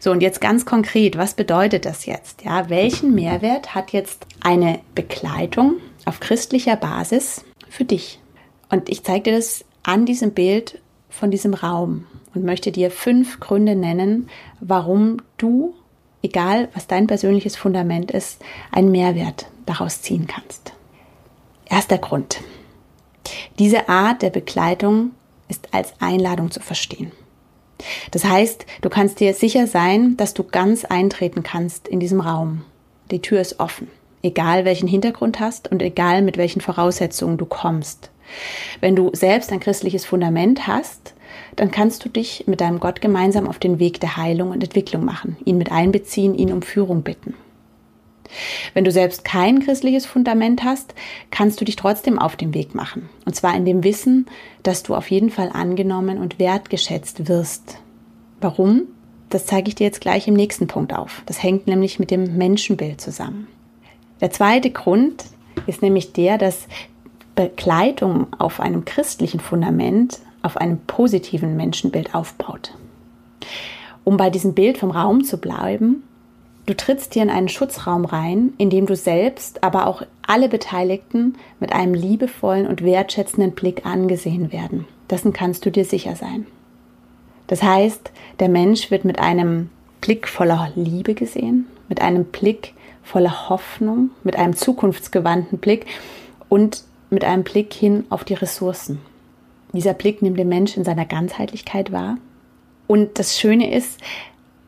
So, 0.00 0.10
und 0.10 0.22
jetzt 0.22 0.40
ganz 0.40 0.64
konkret, 0.64 1.18
was 1.18 1.34
bedeutet 1.34 1.84
das 1.84 2.06
jetzt? 2.06 2.44
Ja, 2.44 2.70
welchen 2.70 3.14
Mehrwert 3.14 3.74
hat 3.74 3.92
jetzt 3.92 4.26
eine 4.40 4.80
Begleitung 4.94 5.74
auf 6.06 6.18
christlicher 6.20 6.76
Basis 6.76 7.44
für 7.68 7.84
dich? 7.84 8.20
Und 8.70 8.88
ich 8.88 9.04
zeige 9.04 9.24
dir 9.24 9.36
das 9.36 9.66
an 9.82 10.06
diesem 10.06 10.30
Bild 10.30 10.80
von 11.10 11.30
diesem 11.30 11.52
Raum 11.52 12.06
und 12.34 12.42
möchte 12.42 12.72
dir 12.72 12.90
fünf 12.90 13.38
Gründe 13.38 13.76
nennen, 13.76 14.30
warum 14.60 15.18
du 15.36 15.74
egal 16.22 16.68
was 16.74 16.86
dein 16.86 17.06
persönliches 17.06 17.56
Fundament 17.56 18.10
ist, 18.10 18.40
einen 18.72 18.90
Mehrwert 18.90 19.46
daraus 19.66 20.02
ziehen 20.02 20.26
kannst. 20.26 20.72
Erster 21.68 21.98
Grund. 21.98 22.40
Diese 23.58 23.88
Art 23.88 24.22
der 24.22 24.30
Begleitung 24.30 25.12
ist 25.48 25.68
als 25.72 25.94
Einladung 26.00 26.50
zu 26.50 26.60
verstehen. 26.60 27.12
Das 28.10 28.24
heißt, 28.24 28.66
du 28.80 28.88
kannst 28.88 29.20
dir 29.20 29.34
sicher 29.34 29.66
sein, 29.66 30.16
dass 30.16 30.34
du 30.34 30.44
ganz 30.44 30.84
eintreten 30.84 31.42
kannst 31.42 31.88
in 31.88 32.00
diesem 32.00 32.20
Raum. 32.20 32.64
Die 33.10 33.20
Tür 33.20 33.40
ist 33.40 33.60
offen, 33.60 33.88
egal 34.22 34.64
welchen 34.64 34.88
Hintergrund 34.88 35.40
hast 35.40 35.70
und 35.70 35.82
egal 35.82 36.22
mit 36.22 36.36
welchen 36.36 36.60
Voraussetzungen 36.60 37.36
du 37.36 37.46
kommst. 37.46 38.10
Wenn 38.80 38.96
du 38.96 39.10
selbst 39.12 39.52
ein 39.52 39.60
christliches 39.60 40.04
Fundament 40.04 40.66
hast, 40.66 41.14
dann 41.56 41.70
kannst 41.70 42.04
du 42.04 42.08
dich 42.08 42.44
mit 42.46 42.60
deinem 42.60 42.80
Gott 42.80 43.00
gemeinsam 43.00 43.48
auf 43.48 43.58
den 43.58 43.78
Weg 43.78 44.00
der 44.00 44.16
Heilung 44.16 44.50
und 44.50 44.62
Entwicklung 44.62 45.04
machen, 45.04 45.36
ihn 45.44 45.58
mit 45.58 45.72
einbeziehen, 45.72 46.34
ihn 46.34 46.52
um 46.52 46.62
Führung 46.62 47.02
bitten. 47.02 47.34
Wenn 48.74 48.84
du 48.84 48.90
selbst 48.90 49.24
kein 49.24 49.60
christliches 49.60 50.04
Fundament 50.04 50.64
hast, 50.64 50.94
kannst 51.30 51.60
du 51.60 51.64
dich 51.64 51.76
trotzdem 51.76 52.18
auf 52.18 52.36
den 52.36 52.54
Weg 52.54 52.74
machen. 52.74 53.08
Und 53.24 53.34
zwar 53.34 53.56
in 53.56 53.64
dem 53.64 53.84
Wissen, 53.84 54.26
dass 54.62 54.82
du 54.82 54.94
auf 54.94 55.10
jeden 55.10 55.30
Fall 55.30 55.50
angenommen 55.52 56.18
und 56.18 56.38
wertgeschätzt 56.38 57.28
wirst. 57.28 57.78
Warum? 58.40 58.82
Das 59.30 59.46
zeige 59.46 59.68
ich 59.68 59.74
dir 59.74 59.84
jetzt 59.84 60.00
gleich 60.00 60.28
im 60.28 60.34
nächsten 60.34 60.66
Punkt 60.66 60.92
auf. 60.92 61.22
Das 61.26 61.42
hängt 61.42 61.66
nämlich 61.66 61.98
mit 61.98 62.10
dem 62.10 62.36
Menschenbild 62.36 63.00
zusammen. 63.00 63.48
Der 64.20 64.30
zweite 64.30 64.70
Grund 64.70 65.24
ist 65.66 65.82
nämlich 65.82 66.12
der, 66.12 66.38
dass 66.38 66.68
Begleitung 67.34 68.28
auf 68.38 68.60
einem 68.60 68.84
christlichen 68.84 69.40
Fundament 69.40 70.20
auf 70.46 70.56
einem 70.56 70.78
positiven 70.78 71.56
Menschenbild 71.56 72.14
aufbaut. 72.14 72.72
Um 74.04 74.16
bei 74.16 74.30
diesem 74.30 74.54
Bild 74.54 74.78
vom 74.78 74.92
Raum 74.92 75.24
zu 75.24 75.38
bleiben, 75.38 76.04
du 76.66 76.74
trittst 76.74 77.14
hier 77.14 77.24
in 77.24 77.30
einen 77.30 77.48
Schutzraum 77.48 78.04
rein, 78.04 78.54
in 78.56 78.70
dem 78.70 78.86
du 78.86 78.96
selbst, 78.96 79.62
aber 79.64 79.86
auch 79.86 80.02
alle 80.26 80.48
Beteiligten 80.48 81.34
mit 81.60 81.72
einem 81.72 81.92
liebevollen 81.92 82.66
und 82.66 82.82
wertschätzenden 82.82 83.52
Blick 83.52 83.84
angesehen 83.84 84.52
werden. 84.52 84.86
Dessen 85.10 85.32
kannst 85.32 85.66
du 85.66 85.70
dir 85.70 85.84
sicher 85.84 86.16
sein. 86.16 86.46
Das 87.48 87.62
heißt, 87.62 88.10
der 88.40 88.48
Mensch 88.48 88.90
wird 88.90 89.04
mit 89.04 89.18
einem 89.18 89.70
Blick 90.00 90.28
voller 90.28 90.70
Liebe 90.74 91.14
gesehen, 91.14 91.66
mit 91.88 92.00
einem 92.00 92.24
Blick 92.24 92.74
voller 93.02 93.48
Hoffnung, 93.48 94.10
mit 94.24 94.36
einem 94.36 94.54
zukunftsgewandten 94.54 95.58
Blick 95.58 95.86
und 96.48 96.84
mit 97.10 97.24
einem 97.24 97.44
Blick 97.44 97.72
hin 97.72 98.04
auf 98.10 98.24
die 98.24 98.34
Ressourcen. 98.34 99.00
Dieser 99.76 99.94
Blick 99.94 100.22
nimmt 100.22 100.38
den 100.38 100.48
Mensch 100.48 100.76
in 100.76 100.84
seiner 100.84 101.04
Ganzheitlichkeit 101.04 101.92
wahr. 101.92 102.16
Und 102.86 103.18
das 103.18 103.38
Schöne 103.38 103.72
ist, 103.72 104.00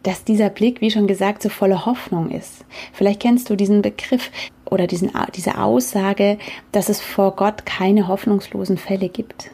dass 0.03 0.23
dieser 0.25 0.51
Blick, 0.51 0.81
wie 0.81 0.91
schon 0.91 1.07
gesagt, 1.07 1.43
so 1.43 1.49
voller 1.49 1.87
Hoffnung 1.87 2.31
ist. 2.31 2.65
Vielleicht 2.93 3.21
kennst 3.21 3.51
du 3.51 3.57
diesen 3.57 3.83
Begriff 3.83 4.31
oder 4.65 4.87
diesen, 4.87 5.11
diese 5.35 5.59
Aussage, 5.59 6.39
dass 6.73 6.89
es 6.89 7.01
vor 7.01 7.37
Gott 7.37 7.67
keine 7.67 8.07
hoffnungslosen 8.07 8.77
Fälle 8.77 9.09
gibt. 9.09 9.51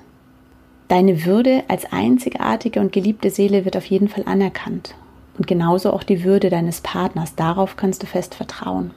Deine 0.89 1.25
Würde 1.25 1.65
als 1.69 1.91
einzigartige 1.93 2.81
und 2.81 2.93
geliebte 2.93 3.31
Seele 3.31 3.65
wird 3.65 3.77
auf 3.77 3.87
jeden 3.87 4.09
Fall 4.09 4.25
anerkannt. 4.27 4.95
Und 5.39 5.47
genauso 5.47 5.93
auch 5.93 6.03
die 6.03 6.25
Würde 6.25 6.51
deines 6.51 6.81
Partners. 6.81 7.35
Darauf 7.35 7.77
kannst 7.77 8.03
du 8.03 8.07
fest 8.07 8.35
vertrauen. 8.35 8.93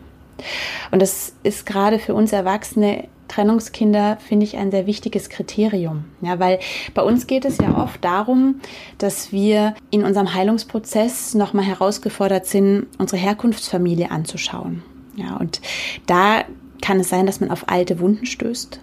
Und 0.92 1.02
das 1.02 1.34
ist 1.44 1.66
gerade 1.66 2.00
für 2.00 2.14
uns 2.14 2.32
Erwachsene 2.32 3.08
Trennungskinder, 3.28 4.18
finde 4.18 4.46
ich, 4.46 4.58
ein 4.58 4.72
sehr 4.72 4.86
wichtiges 4.88 5.30
Kriterium. 5.30 6.06
Ja, 6.22 6.40
weil 6.40 6.60
bei 6.94 7.02
uns 7.02 7.28
geht 7.28 7.46
es 7.46 7.58
ja 7.58 7.78
oft 7.78 8.04
darum, 8.04 8.62
dass 8.98 9.32
wir 9.32 9.76
in 9.92 10.04
unserem 10.04 10.34
Heilungsprozess 10.34 11.34
nochmal 11.34 11.66
herausgefordert 11.66 12.46
sind, 12.46 12.88
unsere 12.98 13.22
Herkunftsfamilie 13.22 14.12
anzuschauen. 14.12 14.84
Ja, 15.16 15.36
und 15.38 15.62
da 16.06 16.44
kann 16.82 17.00
es 17.00 17.10
sein, 17.10 17.26
dass 17.26 17.40
man 17.40 17.52
auf 17.52 17.70
alte 17.70 18.00
Wunden 18.00 18.26
stößt. 18.26 18.80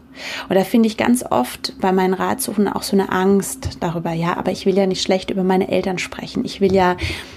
Und 0.48 0.54
da 0.54 0.64
finde 0.64 0.88
ich 0.88 0.96
ganz 0.96 1.24
oft 1.28 1.74
bei 1.80 1.92
meinen 1.92 2.14
Ratsuchen 2.14 2.68
auch 2.68 2.82
so 2.82 2.96
eine 2.96 3.10
Angst 3.10 3.78
darüber, 3.80 4.12
ja, 4.12 4.36
aber 4.36 4.52
ich 4.52 4.66
will 4.66 4.76
ja 4.76 4.86
nicht 4.86 5.02
schlecht 5.02 5.30
über 5.30 5.42
meine 5.42 5.68
Eltern 5.68 5.98
sprechen. 5.98 6.44
Ich 6.44 6.60
will 6.60 6.72
ja 6.72 6.96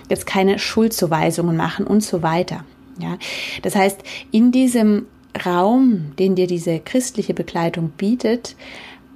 jetzt 0.09 0.27
keine 0.27 0.59
Schuldzuweisungen 0.59 1.57
machen 1.57 1.87
und 1.87 2.03
so 2.03 2.21
weiter. 2.21 2.63
Ja, 2.99 3.17
das 3.61 3.75
heißt, 3.75 3.99
in 4.31 4.51
diesem 4.51 5.05
Raum, 5.45 6.13
den 6.17 6.35
dir 6.35 6.47
diese 6.47 6.79
christliche 6.79 7.33
Begleitung 7.33 7.89
bietet, 7.89 8.55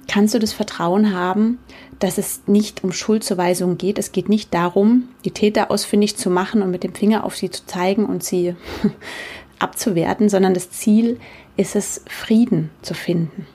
kannst 0.08 0.34
du 0.34 0.38
das 0.38 0.52
Vertrauen 0.52 1.14
haben, 1.14 1.58
dass 1.98 2.18
es 2.18 2.42
nicht 2.46 2.84
um 2.84 2.92
Schuldzuweisungen 2.92 3.78
geht. 3.78 3.98
Es 3.98 4.12
geht 4.12 4.28
nicht 4.28 4.52
darum, 4.52 5.08
die 5.24 5.30
Täter 5.30 5.70
ausfindig 5.70 6.16
zu 6.16 6.30
machen 6.30 6.62
und 6.62 6.70
mit 6.70 6.84
dem 6.84 6.94
Finger 6.94 7.24
auf 7.24 7.36
sie 7.36 7.50
zu 7.50 7.64
zeigen 7.66 8.06
und 8.06 8.24
sie 8.24 8.54
abzuwerten, 9.58 10.28
sondern 10.28 10.54
das 10.54 10.70
Ziel 10.70 11.20
ist 11.56 11.76
es, 11.76 12.02
Frieden 12.08 12.70
zu 12.82 12.94
finden. 12.94 13.46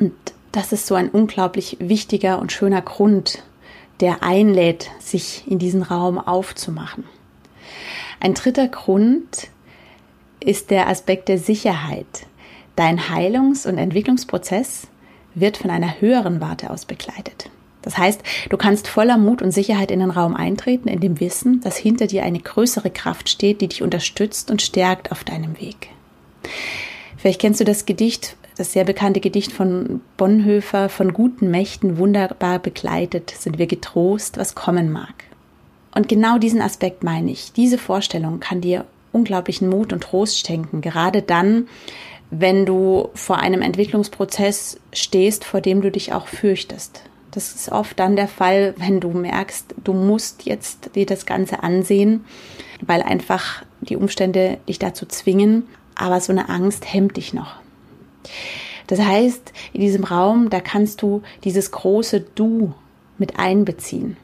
Und 0.00 0.12
das 0.52 0.72
ist 0.72 0.86
so 0.86 0.94
ein 0.94 1.08
unglaublich 1.08 1.76
wichtiger 1.80 2.38
und 2.38 2.52
schöner 2.52 2.82
Grund, 2.82 3.42
der 4.00 4.22
einlädt, 4.22 4.90
sich 4.98 5.44
in 5.46 5.58
diesen 5.58 5.82
Raum 5.82 6.18
aufzumachen. 6.18 7.04
Ein 8.22 8.34
dritter 8.34 8.68
Grund 8.68 9.48
ist 10.38 10.70
der 10.70 10.86
Aspekt 10.86 11.28
der 11.28 11.38
Sicherheit. 11.38 12.28
Dein 12.76 13.08
Heilungs- 13.08 13.66
und 13.66 13.78
Entwicklungsprozess 13.78 14.86
wird 15.34 15.56
von 15.56 15.70
einer 15.70 16.00
höheren 16.00 16.40
Warte 16.40 16.70
aus 16.70 16.84
begleitet. 16.84 17.50
Das 17.82 17.98
heißt, 17.98 18.20
du 18.48 18.56
kannst 18.56 18.86
voller 18.86 19.18
Mut 19.18 19.42
und 19.42 19.50
Sicherheit 19.50 19.90
in 19.90 19.98
den 19.98 20.12
Raum 20.12 20.36
eintreten, 20.36 20.86
in 20.86 21.00
dem 21.00 21.18
Wissen, 21.18 21.62
dass 21.62 21.76
hinter 21.76 22.06
dir 22.06 22.22
eine 22.22 22.38
größere 22.38 22.90
Kraft 22.90 23.28
steht, 23.28 23.60
die 23.60 23.66
dich 23.66 23.82
unterstützt 23.82 24.52
und 24.52 24.62
stärkt 24.62 25.10
auf 25.10 25.24
deinem 25.24 25.60
Weg. 25.60 25.88
Vielleicht 27.16 27.40
kennst 27.40 27.58
du 27.58 27.64
das 27.64 27.86
Gedicht, 27.86 28.36
das 28.56 28.72
sehr 28.72 28.84
bekannte 28.84 29.18
Gedicht 29.18 29.50
von 29.50 30.00
Bonhoeffer, 30.16 30.88
von 30.88 31.12
guten 31.12 31.50
Mächten 31.50 31.98
wunderbar 31.98 32.60
begleitet 32.60 33.30
sind 33.36 33.58
wir 33.58 33.66
getrost, 33.66 34.38
was 34.38 34.54
kommen 34.54 34.92
mag. 34.92 35.24
Und 35.94 36.08
genau 36.08 36.38
diesen 36.38 36.62
Aspekt 36.62 37.04
meine 37.04 37.30
ich. 37.30 37.52
Diese 37.52 37.78
Vorstellung 37.78 38.40
kann 38.40 38.60
dir 38.60 38.86
unglaublichen 39.12 39.68
Mut 39.68 39.92
und 39.92 40.02
Trost 40.02 40.46
schenken, 40.46 40.80
gerade 40.80 41.22
dann, 41.22 41.68
wenn 42.30 42.64
du 42.64 43.10
vor 43.14 43.38
einem 43.38 43.60
Entwicklungsprozess 43.60 44.80
stehst, 44.92 45.44
vor 45.44 45.60
dem 45.60 45.82
du 45.82 45.90
dich 45.90 46.14
auch 46.14 46.26
fürchtest. 46.26 47.02
Das 47.30 47.54
ist 47.54 47.70
oft 47.70 47.98
dann 47.98 48.16
der 48.16 48.28
Fall, 48.28 48.74
wenn 48.78 49.00
du 49.00 49.10
merkst, 49.10 49.74
du 49.84 49.92
musst 49.92 50.44
jetzt 50.44 50.94
dir 50.94 51.06
das 51.06 51.26
Ganze 51.26 51.62
ansehen, 51.62 52.24
weil 52.80 53.02
einfach 53.02 53.62
die 53.80 53.96
Umstände 53.96 54.58
dich 54.68 54.78
dazu 54.78 55.06
zwingen, 55.06 55.66
aber 55.94 56.20
so 56.20 56.32
eine 56.32 56.48
Angst 56.48 56.92
hemmt 56.92 57.18
dich 57.18 57.34
noch. 57.34 57.56
Das 58.86 59.00
heißt, 59.00 59.52
in 59.72 59.80
diesem 59.80 60.04
Raum, 60.04 60.50
da 60.50 60.60
kannst 60.60 61.02
du 61.02 61.22
dieses 61.44 61.70
große 61.70 62.20
Du 62.20 62.74
mit 63.18 63.38
einbeziehen. 63.38 64.16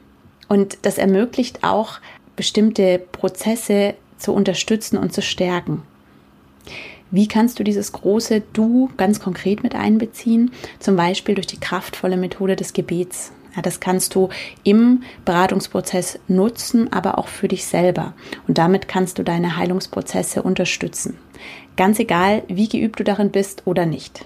Und 0.48 0.78
das 0.82 0.98
ermöglicht 0.98 1.62
auch 1.62 2.00
bestimmte 2.36 2.98
Prozesse 3.12 3.94
zu 4.16 4.32
unterstützen 4.32 4.96
und 4.96 5.12
zu 5.12 5.22
stärken. 5.22 5.82
Wie 7.10 7.26
kannst 7.26 7.58
du 7.58 7.64
dieses 7.64 7.92
große 7.92 8.42
Du 8.52 8.90
ganz 8.96 9.20
konkret 9.20 9.62
mit 9.62 9.74
einbeziehen? 9.74 10.50
Zum 10.78 10.96
Beispiel 10.96 11.34
durch 11.34 11.46
die 11.46 11.60
kraftvolle 11.60 12.16
Methode 12.16 12.54
des 12.54 12.74
Gebets. 12.74 13.32
Ja, 13.56 13.62
das 13.62 13.80
kannst 13.80 14.14
du 14.14 14.28
im 14.62 15.02
Beratungsprozess 15.24 16.18
nutzen, 16.28 16.92
aber 16.92 17.16
auch 17.18 17.28
für 17.28 17.48
dich 17.48 17.64
selber. 17.64 18.12
Und 18.46 18.58
damit 18.58 18.88
kannst 18.88 19.18
du 19.18 19.24
deine 19.24 19.56
Heilungsprozesse 19.56 20.42
unterstützen. 20.42 21.18
Ganz 21.78 22.00
egal, 22.00 22.42
wie 22.48 22.68
geübt 22.68 22.98
du 22.98 23.04
darin 23.04 23.30
bist 23.30 23.62
oder 23.64 23.86
nicht. 23.86 24.24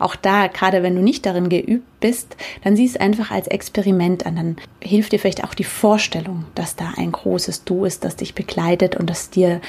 Auch 0.00 0.16
da, 0.16 0.48
gerade 0.48 0.82
wenn 0.82 0.96
du 0.96 1.00
nicht 1.00 1.24
darin 1.24 1.48
geübt 1.48 2.00
bist, 2.00 2.36
dann 2.64 2.74
sieh 2.74 2.86
es 2.86 2.96
einfach 2.96 3.30
als 3.30 3.46
Experiment 3.46 4.26
an. 4.26 4.34
Dann 4.34 4.56
hilft 4.82 5.12
dir 5.12 5.20
vielleicht 5.20 5.44
auch 5.44 5.54
die 5.54 5.62
Vorstellung, 5.62 6.44
dass 6.56 6.74
da 6.74 6.94
ein 6.96 7.12
großes 7.12 7.62
Du 7.62 7.84
ist, 7.84 8.02
das 8.02 8.16
dich 8.16 8.34
begleitet 8.34 8.96
und 8.96 9.08
das 9.08 9.30
dir 9.30 9.60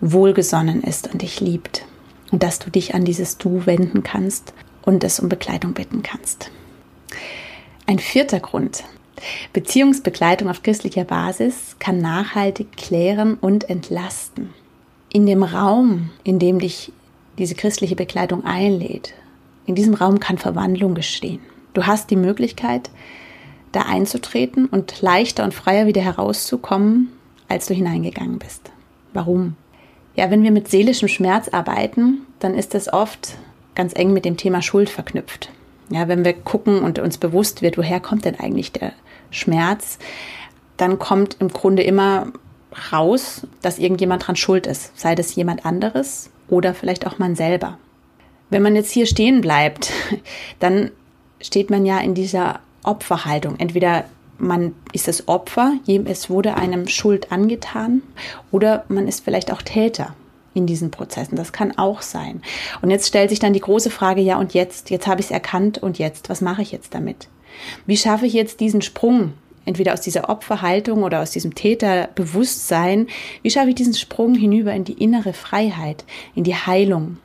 wohlgesonnen 0.00 0.84
ist 0.84 1.12
und 1.12 1.22
dich 1.22 1.40
liebt. 1.40 1.84
Und 2.30 2.44
dass 2.44 2.60
du 2.60 2.70
dich 2.70 2.94
an 2.94 3.04
dieses 3.04 3.36
Du 3.36 3.66
wenden 3.66 4.04
kannst 4.04 4.54
und 4.82 5.02
es 5.02 5.18
um 5.18 5.28
Begleitung 5.28 5.74
bitten 5.74 6.04
kannst. 6.04 6.52
Ein 7.86 7.98
vierter 7.98 8.38
Grund. 8.38 8.84
Beziehungsbegleitung 9.52 10.48
auf 10.48 10.62
christlicher 10.62 11.04
Basis 11.04 11.74
kann 11.80 11.98
nachhaltig 11.98 12.76
klären 12.76 13.34
und 13.34 13.68
entlasten. 13.68 14.54
In 15.16 15.24
dem 15.24 15.42
Raum, 15.42 16.10
in 16.24 16.38
dem 16.38 16.58
dich 16.58 16.92
diese 17.38 17.54
christliche 17.54 17.96
Begleitung 17.96 18.44
einlädt, 18.44 19.14
in 19.64 19.74
diesem 19.74 19.94
Raum 19.94 20.20
kann 20.20 20.36
Verwandlung 20.36 20.94
geschehen. 20.94 21.40
Du 21.72 21.86
hast 21.86 22.10
die 22.10 22.16
Möglichkeit, 22.16 22.90
da 23.72 23.86
einzutreten 23.88 24.66
und 24.66 25.00
leichter 25.00 25.44
und 25.44 25.54
freier 25.54 25.86
wieder 25.86 26.02
herauszukommen, 26.02 27.12
als 27.48 27.64
du 27.64 27.72
hineingegangen 27.72 28.38
bist. 28.38 28.70
Warum? 29.14 29.56
Ja, 30.16 30.30
wenn 30.30 30.42
wir 30.42 30.50
mit 30.50 30.68
seelischem 30.68 31.08
Schmerz 31.08 31.48
arbeiten, 31.48 32.26
dann 32.38 32.52
ist 32.52 32.74
das 32.74 32.92
oft 32.92 33.38
ganz 33.74 33.94
eng 33.94 34.12
mit 34.12 34.26
dem 34.26 34.36
Thema 34.36 34.60
Schuld 34.60 34.90
verknüpft. 34.90 35.48
Ja, 35.88 36.08
wenn 36.08 36.26
wir 36.26 36.34
gucken 36.34 36.80
und 36.80 36.98
uns 36.98 37.16
bewusst 37.16 37.62
wird, 37.62 37.78
woher 37.78 38.00
kommt 38.00 38.26
denn 38.26 38.38
eigentlich 38.38 38.70
der 38.70 38.92
Schmerz, 39.30 39.98
dann 40.76 40.98
kommt 40.98 41.38
im 41.40 41.48
Grunde 41.48 41.84
immer 41.84 42.32
raus, 42.92 43.46
dass 43.62 43.78
irgendjemand 43.78 44.26
dran 44.26 44.36
schuld 44.36 44.66
ist, 44.66 44.98
sei 44.98 45.14
das 45.14 45.34
jemand 45.34 45.64
anderes 45.64 46.30
oder 46.48 46.74
vielleicht 46.74 47.06
auch 47.06 47.18
man 47.18 47.34
selber. 47.34 47.78
Wenn 48.50 48.62
man 48.62 48.76
jetzt 48.76 48.92
hier 48.92 49.06
stehen 49.06 49.40
bleibt, 49.40 49.92
dann 50.60 50.90
steht 51.40 51.70
man 51.70 51.84
ja 51.84 51.98
in 51.98 52.14
dieser 52.14 52.60
Opferhaltung. 52.82 53.56
Entweder 53.58 54.04
man 54.38 54.74
ist 54.92 55.08
das 55.08 55.28
Opfer, 55.28 55.74
es 55.86 56.30
wurde 56.30 56.54
einem 56.54 56.88
Schuld 56.88 57.32
angetan, 57.32 58.02
oder 58.50 58.84
man 58.88 59.08
ist 59.08 59.24
vielleicht 59.24 59.50
auch 59.50 59.62
Täter 59.62 60.14
in 60.54 60.66
diesen 60.66 60.90
Prozessen. 60.90 61.36
Das 61.36 61.52
kann 61.52 61.76
auch 61.78 62.02
sein. 62.02 62.42
Und 62.82 62.90
jetzt 62.90 63.08
stellt 63.08 63.30
sich 63.30 63.38
dann 63.38 63.52
die 63.52 63.60
große 63.60 63.90
Frage, 63.90 64.20
ja 64.20 64.38
und 64.38 64.54
jetzt? 64.54 64.90
Jetzt 64.90 65.06
habe 65.06 65.20
ich 65.20 65.26
es 65.26 65.32
erkannt 65.32 65.78
und 65.78 65.98
jetzt? 65.98 66.28
Was 66.28 66.40
mache 66.40 66.62
ich 66.62 66.72
jetzt 66.72 66.94
damit? 66.94 67.28
Wie 67.86 67.96
schaffe 67.96 68.26
ich 68.26 68.32
jetzt 68.32 68.60
diesen 68.60 68.82
Sprung? 68.82 69.32
Entweder 69.66 69.92
aus 69.92 70.00
dieser 70.00 70.30
Opferhaltung 70.30 71.02
oder 71.02 71.20
aus 71.20 71.32
diesem 71.32 71.54
Täterbewusstsein. 71.54 73.08
Wie 73.42 73.50
schaffe 73.50 73.68
ich 73.68 73.74
diesen 73.74 73.94
Sprung 73.94 74.34
hinüber 74.34 74.72
in 74.72 74.84
die 74.84 74.94
innere 74.94 75.34
Freiheit, 75.34 76.04
in 76.34 76.44
die 76.44 76.54
Heilung? 76.54 77.18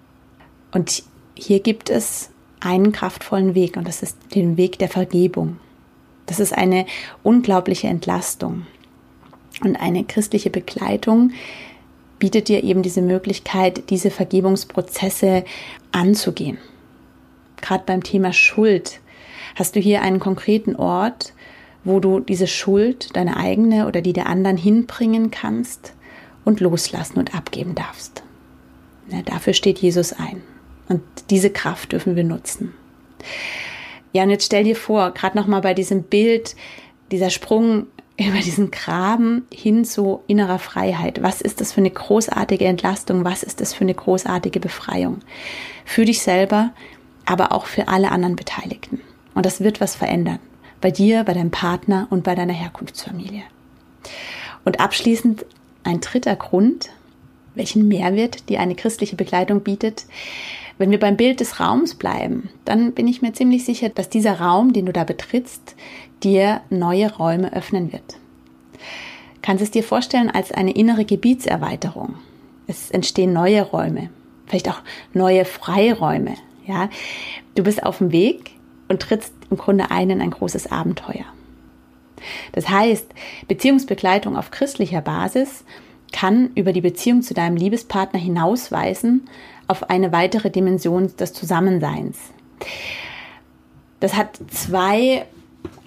Und 0.73 1.03
hier 1.35 1.59
gibt 1.61 1.89
es 1.89 2.29
einen 2.59 2.91
kraftvollen 2.91 3.55
Weg 3.55 3.77
und 3.77 3.87
das 3.87 4.03
ist 4.03 4.17
den 4.35 4.57
Weg 4.57 4.79
der 4.79 4.89
Vergebung. 4.89 5.57
Das 6.25 6.39
ist 6.39 6.53
eine 6.55 6.85
unglaubliche 7.23 7.87
Entlastung. 7.87 8.65
Und 9.63 9.75
eine 9.75 10.03
christliche 10.03 10.49
Begleitung 10.49 11.31
bietet 12.19 12.47
dir 12.47 12.63
eben 12.63 12.83
diese 12.83 13.01
Möglichkeit, 13.01 13.89
diese 13.89 14.11
Vergebungsprozesse 14.11 15.43
anzugehen. 15.91 16.57
Gerade 17.61 17.83
beim 17.85 18.03
Thema 18.03 18.33
Schuld 18.33 18.99
hast 19.55 19.75
du 19.75 19.79
hier 19.79 20.01
einen 20.01 20.19
konkreten 20.19 20.75
Ort, 20.75 21.33
wo 21.83 21.99
du 21.99 22.19
diese 22.19 22.47
Schuld, 22.47 23.15
deine 23.15 23.37
eigene 23.37 23.87
oder 23.87 24.01
die 24.01 24.13
der 24.13 24.27
anderen 24.27 24.57
hinbringen 24.57 25.31
kannst 25.31 25.93
und 26.45 26.59
loslassen 26.59 27.19
und 27.19 27.35
abgeben 27.35 27.75
darfst. 27.75 28.23
Ja, 29.09 29.21
dafür 29.21 29.53
steht 29.53 29.79
Jesus 29.79 30.13
ein. 30.13 30.41
Und 30.87 31.01
diese 31.29 31.49
Kraft 31.49 31.91
dürfen 31.91 32.15
wir 32.15 32.23
nutzen. 32.23 32.73
Ja, 34.13 34.23
und 34.23 34.29
jetzt 34.29 34.45
stell 34.45 34.63
dir 34.63 34.75
vor, 34.75 35.11
gerade 35.11 35.37
nochmal 35.37 35.61
bei 35.61 35.73
diesem 35.73 36.03
Bild, 36.03 36.55
dieser 37.11 37.29
Sprung 37.29 37.87
über 38.19 38.39
diesen 38.39 38.69
Graben 38.69 39.47
hin 39.51 39.83
zu 39.83 40.21
innerer 40.27 40.59
Freiheit. 40.59 41.23
Was 41.23 41.41
ist 41.41 41.59
das 41.59 41.73
für 41.73 41.81
eine 41.81 41.89
großartige 41.89 42.65
Entlastung? 42.65 43.25
Was 43.25 43.41
ist 43.41 43.61
das 43.61 43.73
für 43.73 43.81
eine 43.81 43.95
großartige 43.95 44.59
Befreiung? 44.59 45.19
Für 45.85 46.05
dich 46.05 46.21
selber, 46.21 46.71
aber 47.25 47.51
auch 47.51 47.65
für 47.65 47.87
alle 47.87 48.11
anderen 48.11 48.35
Beteiligten. 48.35 49.01
Und 49.33 49.45
das 49.45 49.61
wird 49.61 49.81
was 49.81 49.95
verändern. 49.95 50.39
Bei 50.81 50.91
dir, 50.91 51.23
bei 51.23 51.33
deinem 51.33 51.51
Partner 51.51 52.07
und 52.09 52.23
bei 52.23 52.35
deiner 52.35 52.53
Herkunftsfamilie. 52.53 53.43
Und 54.65 54.79
abschließend 54.79 55.45
ein 55.83 56.01
dritter 56.01 56.35
Grund, 56.35 56.89
welchen 57.55 57.87
Mehrwert 57.87 58.49
dir 58.49 58.59
eine 58.59 58.75
christliche 58.75 59.15
Begleitung 59.15 59.61
bietet. 59.61 60.05
Wenn 60.77 60.91
wir 60.91 60.99
beim 60.99 61.17
Bild 61.17 61.39
des 61.39 61.59
Raums 61.59 61.95
bleiben, 61.95 62.49
dann 62.65 62.93
bin 62.93 63.07
ich 63.07 63.21
mir 63.21 63.33
ziemlich 63.33 63.65
sicher, 63.65 63.89
dass 63.89 64.09
dieser 64.09 64.39
Raum, 64.39 64.73
den 64.73 64.85
du 64.85 64.93
da 64.93 65.03
betrittst, 65.03 65.75
dir 66.23 66.61
neue 66.69 67.13
Räume 67.13 67.53
öffnen 67.53 67.91
wird. 67.91 68.17
Kannst 69.41 69.63
es 69.63 69.71
dir 69.71 69.83
vorstellen 69.83 70.29
als 70.29 70.51
eine 70.51 70.71
innere 70.71 71.05
Gebietserweiterung. 71.05 72.15
Es 72.67 72.91
entstehen 72.91 73.33
neue 73.33 73.63
Räume, 73.63 74.09
vielleicht 74.45 74.69
auch 74.69 74.81
neue 75.13 75.45
Freiräume. 75.45 76.35
Ja, 76.67 76.89
du 77.55 77.63
bist 77.63 77.83
auf 77.83 77.97
dem 77.97 78.11
Weg 78.11 78.51
und 78.87 79.01
trittst 79.01 79.33
im 79.51 79.57
Grunde 79.57 79.91
ein 79.91 80.09
in 80.09 80.21
ein 80.21 80.31
großes 80.31 80.71
Abenteuer. 80.71 81.25
Das 82.51 82.69
heißt, 82.69 83.07
Beziehungsbegleitung 83.47 84.35
auf 84.37 84.51
christlicher 84.51 85.01
Basis 85.01 85.63
kann 86.11 86.51
über 86.55 86.73
die 86.73 86.81
Beziehung 86.81 87.21
zu 87.21 87.33
deinem 87.33 87.55
Liebespartner 87.55 88.19
hinausweisen 88.19 89.27
auf 89.67 89.89
eine 89.89 90.11
weitere 90.11 90.49
Dimension 90.49 91.15
des 91.17 91.33
Zusammenseins. 91.33 92.17
Das 93.99 94.15
hat 94.15 94.39
zwei 94.49 95.25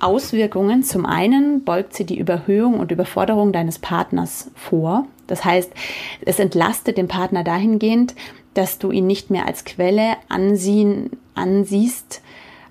Auswirkungen. 0.01 0.83
Zum 0.83 1.05
einen 1.05 1.65
beugt 1.65 1.95
sie 1.95 2.05
die 2.05 2.19
Überhöhung 2.19 2.79
und 2.79 2.91
Überforderung 2.91 3.53
deines 3.53 3.79
Partners 3.79 4.51
vor. 4.55 5.07
Das 5.27 5.45
heißt, 5.45 5.73
es 6.25 6.39
entlastet 6.39 6.97
den 6.97 7.09
Partner 7.09 7.45
dahingehend, 7.45 8.15
dass 8.55 8.79
du 8.79 8.91
ihn 8.91 9.07
nicht 9.07 9.31
mehr 9.31 9.47
als 9.47 9.65
Quelle 9.65 10.17
ansehen, 10.29 11.11
ansiehst, 11.35 12.23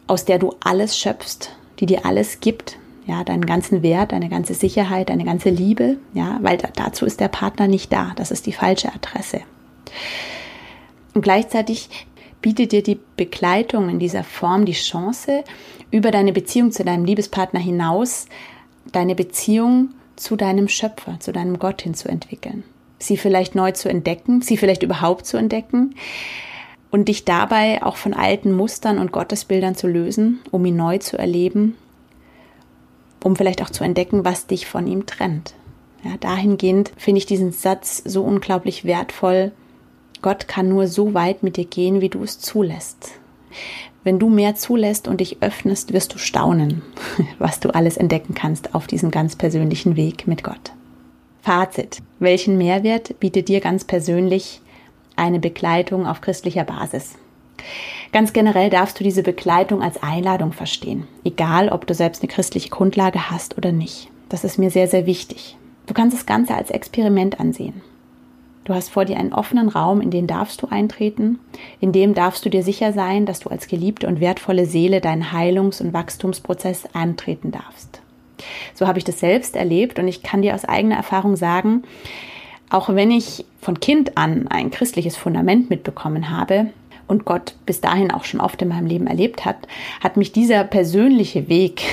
aus 0.07 0.25
der 0.25 0.39
du 0.39 0.53
alles 0.63 0.98
schöpfst, 0.98 1.50
die 1.79 1.86
dir 1.86 2.05
alles 2.05 2.39
gibt, 2.39 2.77
ja, 3.05 3.24
deinen 3.24 3.45
ganzen 3.45 3.83
Wert, 3.83 4.12
deine 4.12 4.29
ganze 4.29 4.53
Sicherheit, 4.53 5.10
deine 5.10 5.25
ganze 5.25 5.50
Liebe, 5.50 5.98
ja, 6.13 6.39
weil 6.41 6.57
dazu 6.57 7.05
ist 7.05 7.19
der 7.19 7.27
Partner 7.27 7.67
nicht 7.67 7.91
da. 7.91 8.13
Das 8.15 8.31
ist 8.31 8.45
die 8.45 8.53
falsche 8.53 8.93
Adresse. 8.93 9.41
Und 11.13 11.22
gleichzeitig 11.22 11.89
bietet 12.41 12.72
dir 12.72 12.83
die 12.83 13.00
Begleitung 13.17 13.89
in 13.89 14.00
dieser 14.00 14.24
Form 14.24 14.65
die 14.65 14.74
Chance, 14.74 15.43
über 15.91 16.12
deine 16.12 16.33
Beziehung 16.33 16.72
zu 16.72 16.83
deinem 16.83 17.05
Liebespartner 17.05 17.60
hinaus 17.60 18.27
deine 18.91 19.15
Beziehung 19.15 19.89
zu 20.15 20.36
deinem 20.36 20.67
Schöpfer, 20.67 21.19
zu 21.19 21.31
deinem 21.31 21.60
Gott 21.60 21.81
hinzuentwickeln. 21.81 22.63
Sie 23.00 23.17
vielleicht 23.17 23.55
neu 23.55 23.72
zu 23.72 23.89
entdecken, 23.89 24.41
sie 24.41 24.57
vielleicht 24.57 24.83
überhaupt 24.83 25.25
zu 25.25 25.38
entdecken 25.38 25.95
und 26.93 27.09
dich 27.09 27.25
dabei 27.25 27.83
auch 27.83 27.97
von 27.97 28.13
alten 28.13 28.53
Mustern 28.53 29.00
und 29.00 29.12
Gottesbildern 29.12 29.75
zu 29.75 29.88
lösen, 29.88 30.39
um 30.51 30.63
ihn 30.63 30.77
neu 30.77 31.00
zu 31.00 31.17
erleben 31.17 31.75
um 33.23 33.35
vielleicht 33.35 33.62
auch 33.62 33.69
zu 33.69 33.83
entdecken, 33.83 34.25
was 34.25 34.47
dich 34.47 34.67
von 34.67 34.85
ihm 34.85 35.05
trennt. 35.05 35.53
Ja, 36.03 36.17
dahingehend 36.19 36.91
finde 36.97 37.19
ich 37.19 37.25
diesen 37.25 37.51
Satz 37.51 38.01
so 38.05 38.23
unglaublich 38.23 38.85
wertvoll. 38.85 39.51
Gott 40.21 40.47
kann 40.47 40.69
nur 40.69 40.88
so 40.88 41.13
weit 41.13 41.43
mit 41.43 41.57
dir 41.57 41.65
gehen, 41.65 42.01
wie 42.01 42.09
du 42.09 42.23
es 42.23 42.39
zulässt. 42.39 43.12
Wenn 44.03 44.19
du 44.19 44.29
mehr 44.29 44.55
zulässt 44.55 45.07
und 45.07 45.21
dich 45.21 45.38
öffnest, 45.41 45.93
wirst 45.93 46.13
du 46.13 46.17
staunen, 46.17 46.81
was 47.39 47.62
du 47.62 47.73
alles 47.73 47.95
entdecken 47.95 48.33
kannst 48.33 48.75
auf 48.75 48.88
diesem 48.88 49.12
ganz 49.12 49.35
persönlichen 49.38 49.95
Weg 49.95 50.27
mit 50.27 50.43
Gott. 50.43 50.73
Fazit. 51.41 52.00
Welchen 52.19 52.57
Mehrwert 52.57 53.19
bietet 53.19 53.47
dir 53.47 53.62
ganz 53.62 53.85
persönlich 53.85 54.62
eine 55.15 55.39
Begleitung 55.39 56.08
auf 56.08 56.22
christlicher 56.22 56.63
Basis? 56.63 57.15
Ganz 58.12 58.34
generell 58.34 58.70
darfst 58.70 59.00
du 59.00 59.03
diese 59.03 59.24
Begleitung 59.24 59.82
als 59.82 60.01
Einladung 60.01 60.53
verstehen, 60.53 61.08
egal 61.24 61.70
ob 61.70 61.88
du 61.88 61.93
selbst 61.93 62.22
eine 62.22 62.32
christliche 62.32 62.70
Grundlage 62.70 63.31
hast 63.31 63.57
oder 63.57 63.72
nicht. 63.72 64.09
Das 64.29 64.44
ist 64.44 64.57
mir 64.57 64.70
sehr, 64.70 64.87
sehr 64.87 65.05
wichtig. 65.05 65.57
Du 65.85 65.94
kannst 65.94 66.16
das 66.16 66.25
Ganze 66.25 66.55
als 66.55 66.72
Experiment 66.72 67.40
ansehen. 67.40 67.81
Du 68.66 68.74
hast 68.74 68.90
vor 68.90 69.03
dir 69.03 69.18
einen 69.18 69.33
offenen 69.33 69.68
Raum, 69.68 70.00
in 70.00 70.09
den 70.09 70.25
darfst 70.25 70.61
du 70.61 70.68
eintreten, 70.68 71.40
in 71.81 71.92
dem 71.92 72.14
darfst 72.14 72.46
du 72.46 72.50
dir 72.50 72.64
sicher 72.64 72.94
sein, 72.94 73.25
dass 73.25 73.42
du 73.42 73.50
als 73.50 73.68
geliebte 73.68 74.07
und 74.07 74.22
wertvolle 74.22 74.66
Seele 74.66 75.01
deinen 75.01 75.33
Heilungs- 75.33 75.81
und 75.81 75.92
Wachstumsprozess 75.92 76.87
antreten 76.94 77.51
darfst. 77.51 78.01
So 78.74 78.87
habe 78.87 79.00
ich 79.00 79.05
das 79.05 79.20
selbst 79.20 79.55
erlebt 79.55 80.00
und 80.00 80.07
ich 80.07 80.24
kann 80.24 80.42
dir 80.42 80.55
aus 80.55 80.66
eigener 80.66 80.96
Erfahrung 80.96 81.35
sagen, 81.35 81.83
auch 82.74 82.90
wenn 82.90 83.12
ich 83.12 83.46
von 83.62 83.79
Kind 83.79 84.18
an 84.18 84.48
ein 84.48 84.72
christliches 84.72 85.16
Fundament 85.16 85.70
mitbekommen 85.70 86.29
habe, 86.29 86.68
und 87.07 87.25
Gott 87.25 87.55
bis 87.66 87.81
dahin 87.81 88.12
auch 88.12 88.24
schon 88.24 88.40
oft 88.40 88.62
in 88.62 88.70
meinem 88.70 88.88
Leben 88.88 89.07
erlebt 89.07 89.46
hat, 89.46 89.68
hat 90.01 90.18
mich 90.18 90.31
dieser 90.31 90.64
persönliche 90.64 91.50
Weg 91.50 91.83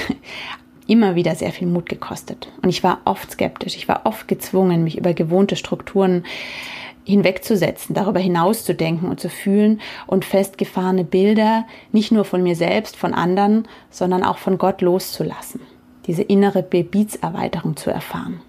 immer 0.87 1.15
wieder 1.15 1.35
sehr 1.35 1.53
viel 1.53 1.69
Mut 1.69 1.89
gekostet. 1.89 2.49
Und 2.63 2.69
ich 2.69 2.83
war 2.83 3.01
oft 3.05 3.31
skeptisch, 3.31 3.77
ich 3.77 3.89
war 3.89 4.03
oft 4.05 4.29
gezwungen, 4.29 4.85
mich 4.85 4.97
über 4.97 5.13
gewohnte 5.13 5.57
Strukturen 5.57 6.25
hinwegzusetzen, 7.05 7.95
darüber 7.95 8.21
hinauszudenken 8.21 9.09
und 9.09 9.21
zu 9.21 9.29
fühlen 9.29 9.81
und 10.07 10.25
festgefahrene 10.25 11.05
Bilder 11.05 11.67
nicht 11.93 12.13
nur 12.13 12.25
von 12.25 12.43
mir 12.43 12.57
selbst, 12.57 12.97
von 12.97 13.15
anderen, 13.15 13.67
sondern 13.91 14.23
auch 14.23 14.39
von 14.39 14.59
Gott 14.59 14.81
loszulassen. 14.81 15.61
Diese 16.07 16.23
innere 16.23 16.63
Gebietserweiterung 16.63 17.77
zu 17.77 17.91
erfahren. 17.91 18.41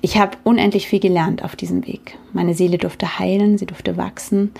Ich 0.00 0.16
habe 0.16 0.38
unendlich 0.44 0.86
viel 0.86 1.00
gelernt 1.00 1.42
auf 1.42 1.56
diesem 1.56 1.86
Weg. 1.86 2.16
Meine 2.32 2.54
Seele 2.54 2.78
durfte 2.78 3.18
heilen, 3.18 3.58
sie 3.58 3.66
durfte 3.66 3.96
wachsen. 3.96 4.52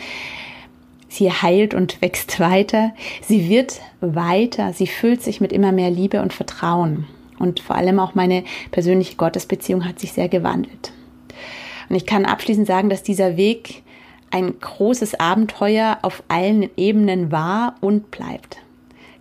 Sie 1.08 1.30
heilt 1.30 1.74
und 1.74 2.02
wächst 2.02 2.38
weiter. 2.40 2.92
Sie 3.22 3.48
wird 3.48 3.80
weiter. 4.00 4.72
Sie 4.72 4.86
füllt 4.86 5.22
sich 5.22 5.40
mit 5.40 5.52
immer 5.52 5.72
mehr 5.72 5.90
Liebe 5.90 6.20
und 6.20 6.32
Vertrauen. 6.32 7.06
Und 7.38 7.60
vor 7.60 7.76
allem 7.76 7.98
auch 8.00 8.14
meine 8.14 8.44
persönliche 8.72 9.16
Gottesbeziehung 9.16 9.84
hat 9.84 10.00
sich 10.00 10.12
sehr 10.12 10.28
gewandelt. 10.28 10.92
Und 11.88 11.96
ich 11.96 12.04
kann 12.04 12.26
abschließend 12.26 12.66
sagen, 12.66 12.90
dass 12.90 13.02
dieser 13.02 13.36
Weg 13.36 13.82
ein 14.30 14.58
großes 14.60 15.18
Abenteuer 15.18 15.98
auf 16.02 16.22
allen 16.28 16.68
Ebenen 16.76 17.32
war 17.32 17.76
und 17.80 18.10
bleibt. 18.10 18.58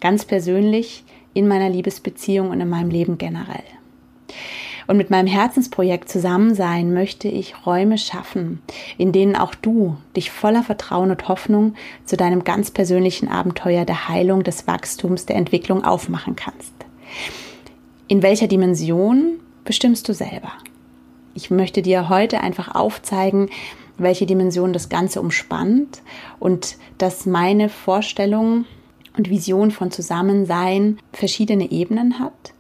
Ganz 0.01 0.25
persönlich 0.25 1.03
in 1.33 1.47
meiner 1.47 1.69
Liebesbeziehung 1.69 2.49
und 2.49 2.59
in 2.59 2.69
meinem 2.69 2.89
Leben 2.89 3.17
generell. 3.17 3.63
Und 4.87 4.95
mit 4.95 5.09
meinem 5.09 5.27
Herzensprojekt 5.27 6.07
Zusammensein 6.07 6.93
möchte 6.93 7.27
ich 7.27 7.65
Räume 7.65 7.97
schaffen, 7.97 8.61
in 8.97 9.11
denen 9.11 9.35
auch 9.35 9.53
du 9.53 9.97
dich 10.15 10.31
voller 10.31 10.63
Vertrauen 10.63 11.11
und 11.11 11.27
Hoffnung 11.27 11.75
zu 12.05 12.15
deinem 12.15 12.45
ganz 12.45 12.71
persönlichen 12.71 13.27
Abenteuer 13.27 13.83
der 13.83 14.07
Heilung, 14.07 14.43
des 14.43 14.65
Wachstums, 14.65 15.25
der 15.25 15.35
Entwicklung 15.35 15.83
aufmachen 15.83 16.37
kannst. 16.37 16.73
In 18.07 18.23
welcher 18.23 18.47
Dimension 18.47 19.41
bestimmst 19.65 20.07
du 20.07 20.13
selber? 20.13 20.53
Ich 21.33 21.51
möchte 21.51 21.81
dir 21.81 22.07
heute 22.07 22.39
einfach 22.39 22.73
aufzeigen, 22.73 23.49
welche 23.97 24.25
Dimension 24.25 24.71
das 24.71 24.87
Ganze 24.87 25.19
umspannt 25.19 26.01
und 26.39 26.77
dass 26.97 27.25
meine 27.25 27.67
Vorstellung 27.67 28.65
und 29.17 29.29
Vision 29.29 29.71
von 29.71 29.91
Zusammensein 29.91 30.99
verschiedene 31.11 31.71
Ebenen 31.71 32.19
hat 32.19 32.53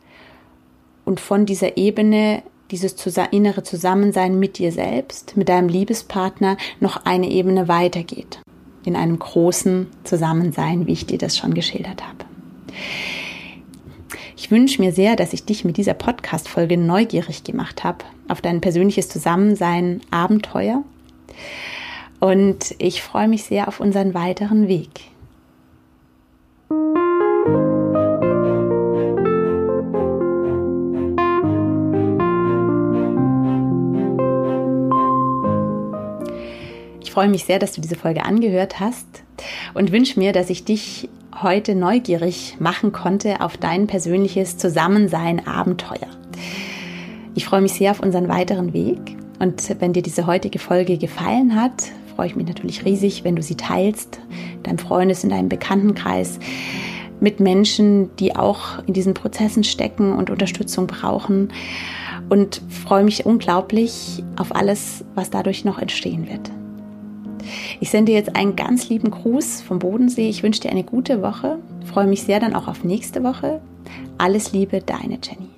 und 1.07 1.21
von 1.21 1.45
dieser 1.45 1.77
Ebene 1.77 2.43
dieses 2.69 2.95
innere 3.31 3.63
Zusammensein 3.63 4.37
mit 4.37 4.57
dir 4.57 4.73
selbst, 4.73 5.37
mit 5.37 5.47
deinem 5.47 5.69
Liebespartner 5.69 6.57
noch 6.81 7.05
eine 7.05 7.29
Ebene 7.29 7.69
weitergeht. 7.69 8.41
In 8.83 8.97
einem 8.97 9.17
großen 9.17 9.87
Zusammensein, 10.03 10.85
wie 10.85 10.91
ich 10.91 11.05
dir 11.05 11.17
das 11.17 11.37
schon 11.37 11.53
geschildert 11.53 12.03
habe. 12.05 12.25
Ich 14.35 14.51
wünsche 14.51 14.81
mir 14.81 14.91
sehr, 14.91 15.15
dass 15.15 15.31
ich 15.31 15.45
dich 15.45 15.63
mit 15.63 15.77
dieser 15.77 15.93
Podcast-Folge 15.93 16.77
neugierig 16.77 17.45
gemacht 17.45 17.85
habe 17.85 18.03
auf 18.27 18.41
dein 18.41 18.59
persönliches 18.59 19.07
Zusammensein, 19.07 20.01
Abenteuer. 20.11 20.83
Und 22.19 22.75
ich 22.79 23.01
freue 23.01 23.29
mich 23.29 23.45
sehr 23.45 23.69
auf 23.69 23.79
unseren 23.79 24.13
weiteren 24.13 24.67
Weg. 24.67 24.89
Freue 37.17 37.29
mich 37.29 37.45
sehr, 37.45 37.57
dass 37.57 37.71
du 37.71 37.81
diese 37.81 37.95
Folge 37.95 38.23
angehört 38.25 38.79
hast 38.79 39.07
und 39.73 39.91
wünsche 39.91 40.19
mir, 40.19 40.33
dass 40.33 40.51
ich 40.51 40.65
dich 40.65 41.09
heute 41.41 41.73
neugierig 41.73 42.57
machen 42.59 42.91
konnte 42.91 43.41
auf 43.41 43.57
dein 43.57 43.87
persönliches 43.87 44.57
Zusammensein 44.57 45.47
Abenteuer. 45.47 46.05
Ich 47.33 47.43
freue 47.45 47.61
mich 47.61 47.73
sehr 47.73 47.89
auf 47.89 48.01
unseren 48.01 48.29
weiteren 48.29 48.71
Weg 48.71 48.99
und 49.39 49.67
wenn 49.79 49.93
dir 49.93 50.03
diese 50.03 50.27
heutige 50.27 50.59
Folge 50.59 50.99
gefallen 50.99 51.59
hat, 51.59 51.85
freue 52.15 52.27
ich 52.27 52.35
mich 52.35 52.45
natürlich 52.45 52.85
riesig, 52.85 53.23
wenn 53.23 53.35
du 53.35 53.41
sie 53.41 53.55
teilst, 53.55 54.19
deinem 54.61 54.77
Freundes, 54.77 55.23
in 55.23 55.31
deinem 55.31 55.49
Bekanntenkreis, 55.49 56.37
mit 57.19 57.39
Menschen, 57.39 58.15
die 58.17 58.35
auch 58.35 58.85
in 58.85 58.93
diesen 58.93 59.15
Prozessen 59.15 59.63
stecken 59.63 60.13
und 60.13 60.29
Unterstützung 60.29 60.85
brauchen 60.85 61.51
und 62.29 62.61
freue 62.69 63.03
mich 63.03 63.25
unglaublich 63.25 64.23
auf 64.37 64.55
alles, 64.55 65.03
was 65.15 65.31
dadurch 65.31 65.65
noch 65.65 65.79
entstehen 65.79 66.29
wird. 66.29 66.51
Ich 67.79 67.89
sende 67.89 68.11
jetzt 68.11 68.35
einen 68.35 68.55
ganz 68.55 68.89
lieben 68.89 69.11
Gruß 69.11 69.61
vom 69.61 69.79
Bodensee. 69.79 70.29
Ich 70.29 70.43
wünsche 70.43 70.61
dir 70.61 70.71
eine 70.71 70.83
gute 70.83 71.21
Woche. 71.21 71.59
Freue 71.85 72.07
mich 72.07 72.23
sehr 72.23 72.39
dann 72.39 72.55
auch 72.55 72.67
auf 72.67 72.83
nächste 72.83 73.23
Woche. 73.23 73.61
Alles 74.17 74.51
Liebe, 74.51 74.81
deine 74.81 75.19
Jenny. 75.21 75.56